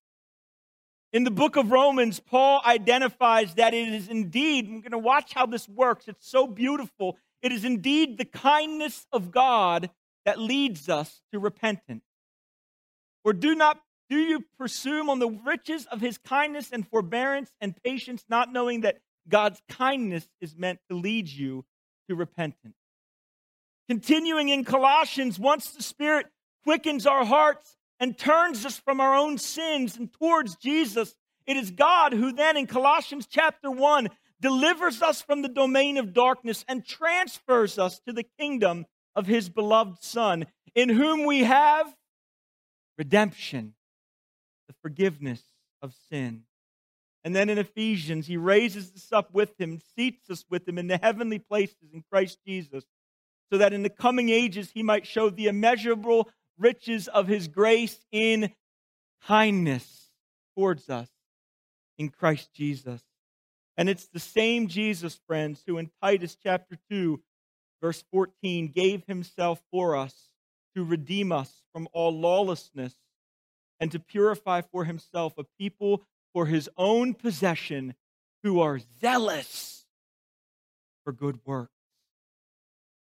In 1.14 1.24
the 1.24 1.32
book 1.32 1.56
of 1.56 1.72
Romans, 1.72 2.20
Paul 2.20 2.62
identifies 2.66 3.54
that 3.54 3.76
it 3.76 3.88
is 3.88 4.10
indeed, 4.10 4.66
we're 4.68 4.82
going 4.82 4.92
to 4.92 4.98
watch 4.98 5.34
how 5.34 5.46
this 5.46 5.70
works. 5.70 6.08
It's 6.08 6.28
so 6.28 6.48
beautiful. 6.48 7.18
It 7.42 7.52
is 7.52 7.64
indeed 7.64 8.18
the 8.18 8.26
kindness 8.26 9.06
of 9.12 9.32
God 9.32 9.92
that 10.26 10.40
leads 10.40 10.90
us 10.90 11.22
to 11.32 11.40
repentance. 11.40 12.04
Or 13.24 13.34
do 13.34 13.56
not 13.56 13.80
do 14.10 14.18
you 14.18 14.46
presume 14.58 15.10
on 15.10 15.20
the 15.20 15.30
riches 15.30 15.86
of 15.92 16.02
his 16.02 16.18
kindness 16.18 16.72
and 16.72 16.88
forbearance 16.88 17.52
and 17.60 17.76
patience, 17.84 18.24
not 18.30 18.52
knowing 18.52 18.82
that 18.82 19.00
God's 19.30 19.62
kindness 19.70 20.28
is 20.42 20.56
meant 20.56 20.80
to 20.90 20.96
lead 20.96 21.28
you 21.28 21.66
to 22.10 22.16
repentance? 22.16 22.76
Continuing 23.90 24.50
in 24.50 24.64
Colossians, 24.66 25.40
once 25.40 25.72
the 25.72 25.84
Spirit 25.84 26.28
quickens 26.64 27.06
our 27.06 27.26
hearts, 27.26 27.78
and 28.00 28.18
turns 28.18 28.66
us 28.66 28.78
from 28.78 29.02
our 29.02 29.16
own 29.16 29.38
sins 29.38 29.98
and 29.98 30.12
towards 30.14 30.56
Jesus. 30.56 31.16
It 31.46 31.58
is 31.58 31.72
God 31.72 32.14
who 32.14 32.32
then 32.32 32.58
in 32.58 32.68
Colossians 32.68 33.28
chapter 33.30 33.72
1 33.72 34.10
delivers 34.40 35.02
us 35.02 35.22
from 35.22 35.42
the 35.42 35.50
domain 35.50 35.98
of 35.98 36.14
darkness 36.14 36.64
and 36.68 36.86
transfers 36.86 37.80
us 37.80 38.00
to 38.06 38.14
the 38.14 38.26
kingdom 38.40 38.86
of 39.16 39.26
his 39.26 39.50
beloved 39.50 40.04
Son, 40.04 40.46
in 40.76 40.90
whom 40.90 41.26
we 41.26 41.44
have 41.44 41.92
redemption, 42.98 43.74
the 44.68 44.76
forgiveness 44.82 45.42
of 45.82 45.94
sin. 46.10 46.44
And 47.24 47.36
then 47.36 47.50
in 47.50 47.58
Ephesians, 47.58 48.28
he 48.28 48.38
raises 48.38 48.92
us 48.96 49.12
up 49.12 49.34
with 49.34 49.60
him, 49.60 49.82
seats 49.96 50.30
us 50.30 50.46
with 50.50 50.68
him 50.68 50.78
in 50.78 50.88
the 50.88 50.98
heavenly 50.98 51.40
places 51.40 51.92
in 51.94 52.04
Christ 52.10 52.40
Jesus, 52.46 52.86
so 53.52 53.58
that 53.58 53.74
in 53.74 53.84
the 53.84 53.90
coming 53.90 54.30
ages 54.30 54.72
he 54.74 54.84
might 54.84 55.06
show 55.06 55.30
the 55.30 55.48
immeasurable 55.48 56.30
riches 56.58 57.08
of 57.08 57.28
his 57.28 57.48
grace 57.48 58.06
in 58.12 58.52
kindness 59.26 60.12
towards 60.56 60.90
us 60.90 61.10
in 61.98 62.10
Christ 62.10 62.54
Jesus. 62.54 63.02
And 63.78 63.90
it's 63.90 64.08
the 64.08 64.20
same 64.20 64.68
Jesus, 64.68 65.20
friends, 65.28 65.64
who 65.66 65.78
in 65.78 65.92
Titus 66.02 66.36
chapter 66.42 66.78
2, 66.90 67.22
verse 67.82 68.04
14, 68.12 68.70
gave 68.70 69.04
himself 69.06 69.62
for 69.72 69.96
us 69.96 70.30
to 70.76 70.84
redeem 70.84 71.32
us 71.32 71.62
from 71.74 71.88
all 71.94 72.12
lawlessness 72.12 72.96
and 73.80 73.92
to 73.92 74.00
purify 74.00 74.62
for 74.62 74.86
himself 74.86 75.34
a 75.38 75.44
people 75.60 76.04
for 76.38 76.46
his 76.46 76.70
own 76.78 77.16
possession 77.16 77.96
who 78.44 78.60
are 78.60 78.80
zealous 79.02 79.88
for 81.04 81.12
good 81.12 81.40
works. 81.46 81.74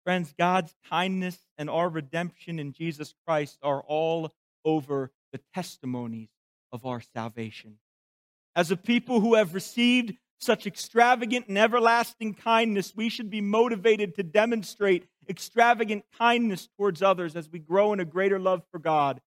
Friends, 0.05 0.35
God's 0.39 0.75
kindness 0.91 1.39
and 1.57 1.70
our 1.70 1.89
redemption 1.89 2.59
in 2.59 2.75
Jesus 2.75 3.14
Christ 3.27 3.57
are 3.62 3.81
all 3.81 4.31
over 4.62 5.11
the 5.33 5.41
testimonies 5.55 6.29
of 6.70 6.85
our 6.85 7.01
salvation. 7.01 7.79
As 8.55 8.70
a 8.70 8.77
people 8.77 9.20
who 9.20 9.37
have 9.37 9.55
received 9.55 10.12
such 10.39 10.66
extravagant 10.66 11.49
and 11.49 11.57
everlasting 11.57 12.35
kindness, 12.35 12.93
we 12.95 13.09
should 13.09 13.31
be 13.31 13.41
motivated 13.41 14.16
to 14.16 14.22
demonstrate 14.22 15.07
extravagant 15.31 16.05
kindness 16.18 16.68
towards 16.77 17.01
others 17.01 17.37
as 17.37 17.49
we 17.49 17.59
grow 17.59 17.95
in 17.95 18.01
a 18.01 18.05
greater 18.05 18.39
love 18.39 18.64
for 18.70 18.79
God 18.79 19.22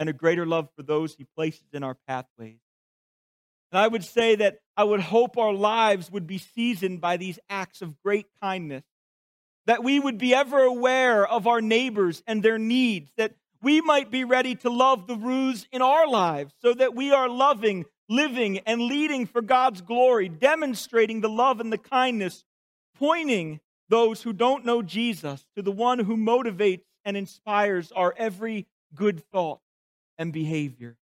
and 0.00 0.08
a 0.08 0.12
greater 0.12 0.44
love 0.44 0.68
for 0.74 0.82
those 0.82 1.14
He 1.14 1.22
places 1.36 1.68
in 1.72 1.84
our 1.84 1.96
pathways. 2.08 2.58
And 3.72 3.78
I 3.78 3.88
would 3.88 4.04
say 4.04 4.36
that 4.36 4.58
I 4.76 4.84
would 4.84 5.00
hope 5.00 5.36
our 5.36 5.52
lives 5.52 6.10
would 6.10 6.26
be 6.26 6.38
seasoned 6.38 7.00
by 7.00 7.16
these 7.16 7.38
acts 7.48 7.82
of 7.82 8.00
great 8.02 8.26
kindness 8.40 8.84
that 9.66 9.82
we 9.82 10.00
would 10.00 10.18
be 10.18 10.34
ever 10.34 10.60
aware 10.62 11.26
of 11.26 11.46
our 11.46 11.60
neighbors 11.60 12.22
and 12.26 12.42
their 12.42 12.58
needs, 12.58 13.10
that 13.16 13.34
we 13.62 13.80
might 13.80 14.10
be 14.10 14.24
ready 14.24 14.54
to 14.54 14.70
love 14.70 15.06
the 15.06 15.16
Ruths 15.16 15.66
in 15.72 15.82
our 15.82 16.08
lives 16.08 16.54
so 16.62 16.72
that 16.74 16.94
we 16.94 17.12
are 17.12 17.28
loving, 17.28 17.84
living, 18.08 18.58
and 18.60 18.80
leading 18.80 19.26
for 19.26 19.42
God's 19.42 19.80
glory, 19.80 20.28
demonstrating 20.28 21.20
the 21.20 21.28
love 21.28 21.60
and 21.60 21.72
the 21.72 21.78
kindness, 21.78 22.44
pointing 22.96 23.60
those 23.88 24.22
who 24.22 24.32
don't 24.32 24.64
know 24.64 24.82
Jesus 24.82 25.44
to 25.56 25.62
the 25.62 25.72
one 25.72 25.98
who 25.98 26.16
motivates 26.16 26.84
and 27.04 27.16
inspires 27.16 27.92
our 27.92 28.14
every 28.16 28.66
good 28.94 29.22
thought 29.32 29.60
and 30.18 30.32
behavior. 30.32 30.96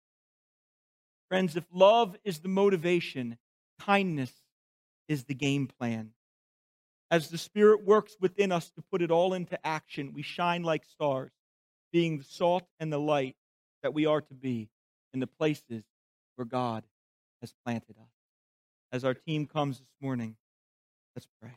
Friends, 1.28 1.56
if 1.56 1.64
love 1.72 2.16
is 2.24 2.40
the 2.40 2.48
motivation, 2.48 3.38
kindness 3.80 4.32
is 5.08 5.24
the 5.24 5.34
game 5.34 5.66
plan. 5.66 6.10
As 7.10 7.28
the 7.28 7.38
Spirit 7.38 7.84
works 7.84 8.16
within 8.20 8.52
us 8.52 8.70
to 8.70 8.82
put 8.90 9.02
it 9.02 9.10
all 9.10 9.34
into 9.34 9.58
action, 9.66 10.12
we 10.14 10.22
shine 10.22 10.62
like 10.62 10.84
stars, 10.84 11.30
being 11.92 12.18
the 12.18 12.24
salt 12.24 12.64
and 12.80 12.92
the 12.92 12.98
light 12.98 13.36
that 13.82 13.94
we 13.94 14.06
are 14.06 14.20
to 14.20 14.34
be 14.34 14.68
in 15.12 15.20
the 15.20 15.26
places 15.26 15.84
where 16.36 16.44
God 16.44 16.84
has 17.40 17.54
planted 17.64 17.96
us. 17.98 18.10
As 18.92 19.04
our 19.04 19.14
team 19.14 19.46
comes 19.46 19.78
this 19.78 19.88
morning, 20.00 20.36
let's 21.14 21.28
pray. 21.40 21.52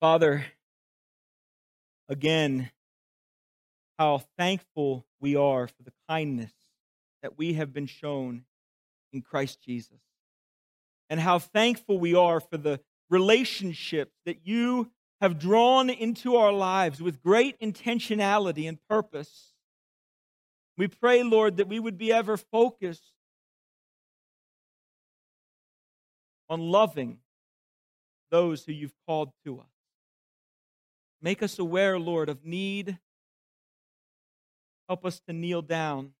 Father, 0.00 0.46
again, 2.08 2.70
how 3.98 4.22
thankful 4.38 5.06
we 5.20 5.36
are 5.36 5.66
for 5.66 5.82
the 5.82 5.92
kindness 6.08 6.52
that 7.22 7.38
we 7.38 7.54
have 7.54 7.72
been 7.72 7.86
shown 7.86 8.44
in 9.12 9.22
Christ 9.22 9.60
Jesus. 9.62 9.98
And 11.08 11.20
how 11.20 11.38
thankful 11.38 11.98
we 11.98 12.14
are 12.14 12.40
for 12.40 12.56
the 12.56 12.80
relationships 13.08 14.12
that 14.26 14.40
you 14.44 14.90
have 15.20 15.38
drawn 15.38 15.88
into 15.88 16.36
our 16.36 16.52
lives 16.52 17.00
with 17.00 17.22
great 17.22 17.58
intentionality 17.60 18.68
and 18.68 18.78
purpose. 18.88 19.52
We 20.76 20.88
pray, 20.88 21.22
Lord, 21.22 21.56
that 21.56 21.68
we 21.68 21.78
would 21.78 21.96
be 21.96 22.12
ever 22.12 22.36
focused 22.36 23.12
on 26.48 26.60
loving 26.60 27.18
those 28.30 28.64
who 28.64 28.72
you've 28.72 28.94
called 29.06 29.30
to 29.44 29.60
us. 29.60 29.66
Make 31.22 31.42
us 31.42 31.58
aware, 31.58 31.98
Lord, 31.98 32.28
of 32.28 32.44
need. 32.44 32.98
Help 34.88 35.04
us 35.04 35.20
to 35.26 35.32
kneel 35.32 35.62
down 35.62 36.12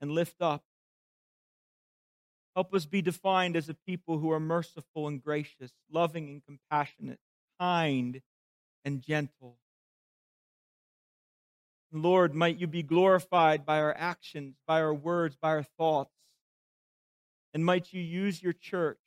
and 0.00 0.10
lift 0.10 0.40
up. 0.40 0.62
Help 2.54 2.72
us 2.74 2.86
be 2.86 3.02
defined 3.02 3.56
as 3.56 3.68
a 3.68 3.74
people 3.74 4.18
who 4.18 4.30
are 4.30 4.40
merciful 4.40 5.08
and 5.08 5.22
gracious, 5.22 5.72
loving 5.90 6.28
and 6.28 6.42
compassionate, 6.44 7.18
kind 7.60 8.22
and 8.84 9.02
gentle. 9.02 9.58
Lord, 11.92 12.34
might 12.34 12.58
you 12.58 12.66
be 12.66 12.82
glorified 12.82 13.64
by 13.64 13.80
our 13.80 13.94
actions, 13.96 14.56
by 14.66 14.80
our 14.80 14.94
words, 14.94 15.36
by 15.40 15.50
our 15.50 15.62
thoughts. 15.62 16.10
And 17.54 17.64
might 17.64 17.92
you 17.92 18.02
use 18.02 18.42
your 18.42 18.52
church 18.52 18.98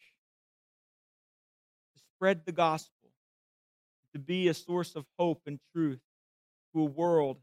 to 1.96 2.02
spread 2.16 2.46
the 2.46 2.52
gospel, 2.52 3.12
to 4.14 4.20
be 4.20 4.48
a 4.48 4.54
source 4.54 4.96
of 4.96 5.06
hope 5.18 5.42
and 5.46 5.60
truth 5.74 6.02
to 6.74 6.82
a 6.82 6.86
world 6.86 7.38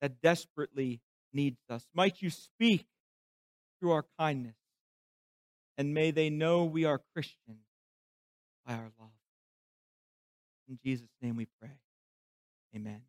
that 0.00 0.20
desperately 0.20 1.00
needs 1.32 1.58
us. 1.68 1.86
Might 1.94 2.22
you 2.22 2.30
speak 2.30 2.86
through 3.80 3.92
our 3.92 4.04
kindness, 4.18 4.56
and 5.76 5.94
may 5.94 6.10
they 6.10 6.30
know 6.30 6.64
we 6.64 6.84
are 6.84 7.00
Christians 7.14 7.66
by 8.66 8.74
our 8.74 8.90
love. 8.98 9.10
In 10.68 10.78
Jesus' 10.84 11.08
name 11.20 11.36
we 11.36 11.46
pray. 11.60 11.70
Amen. 12.74 13.02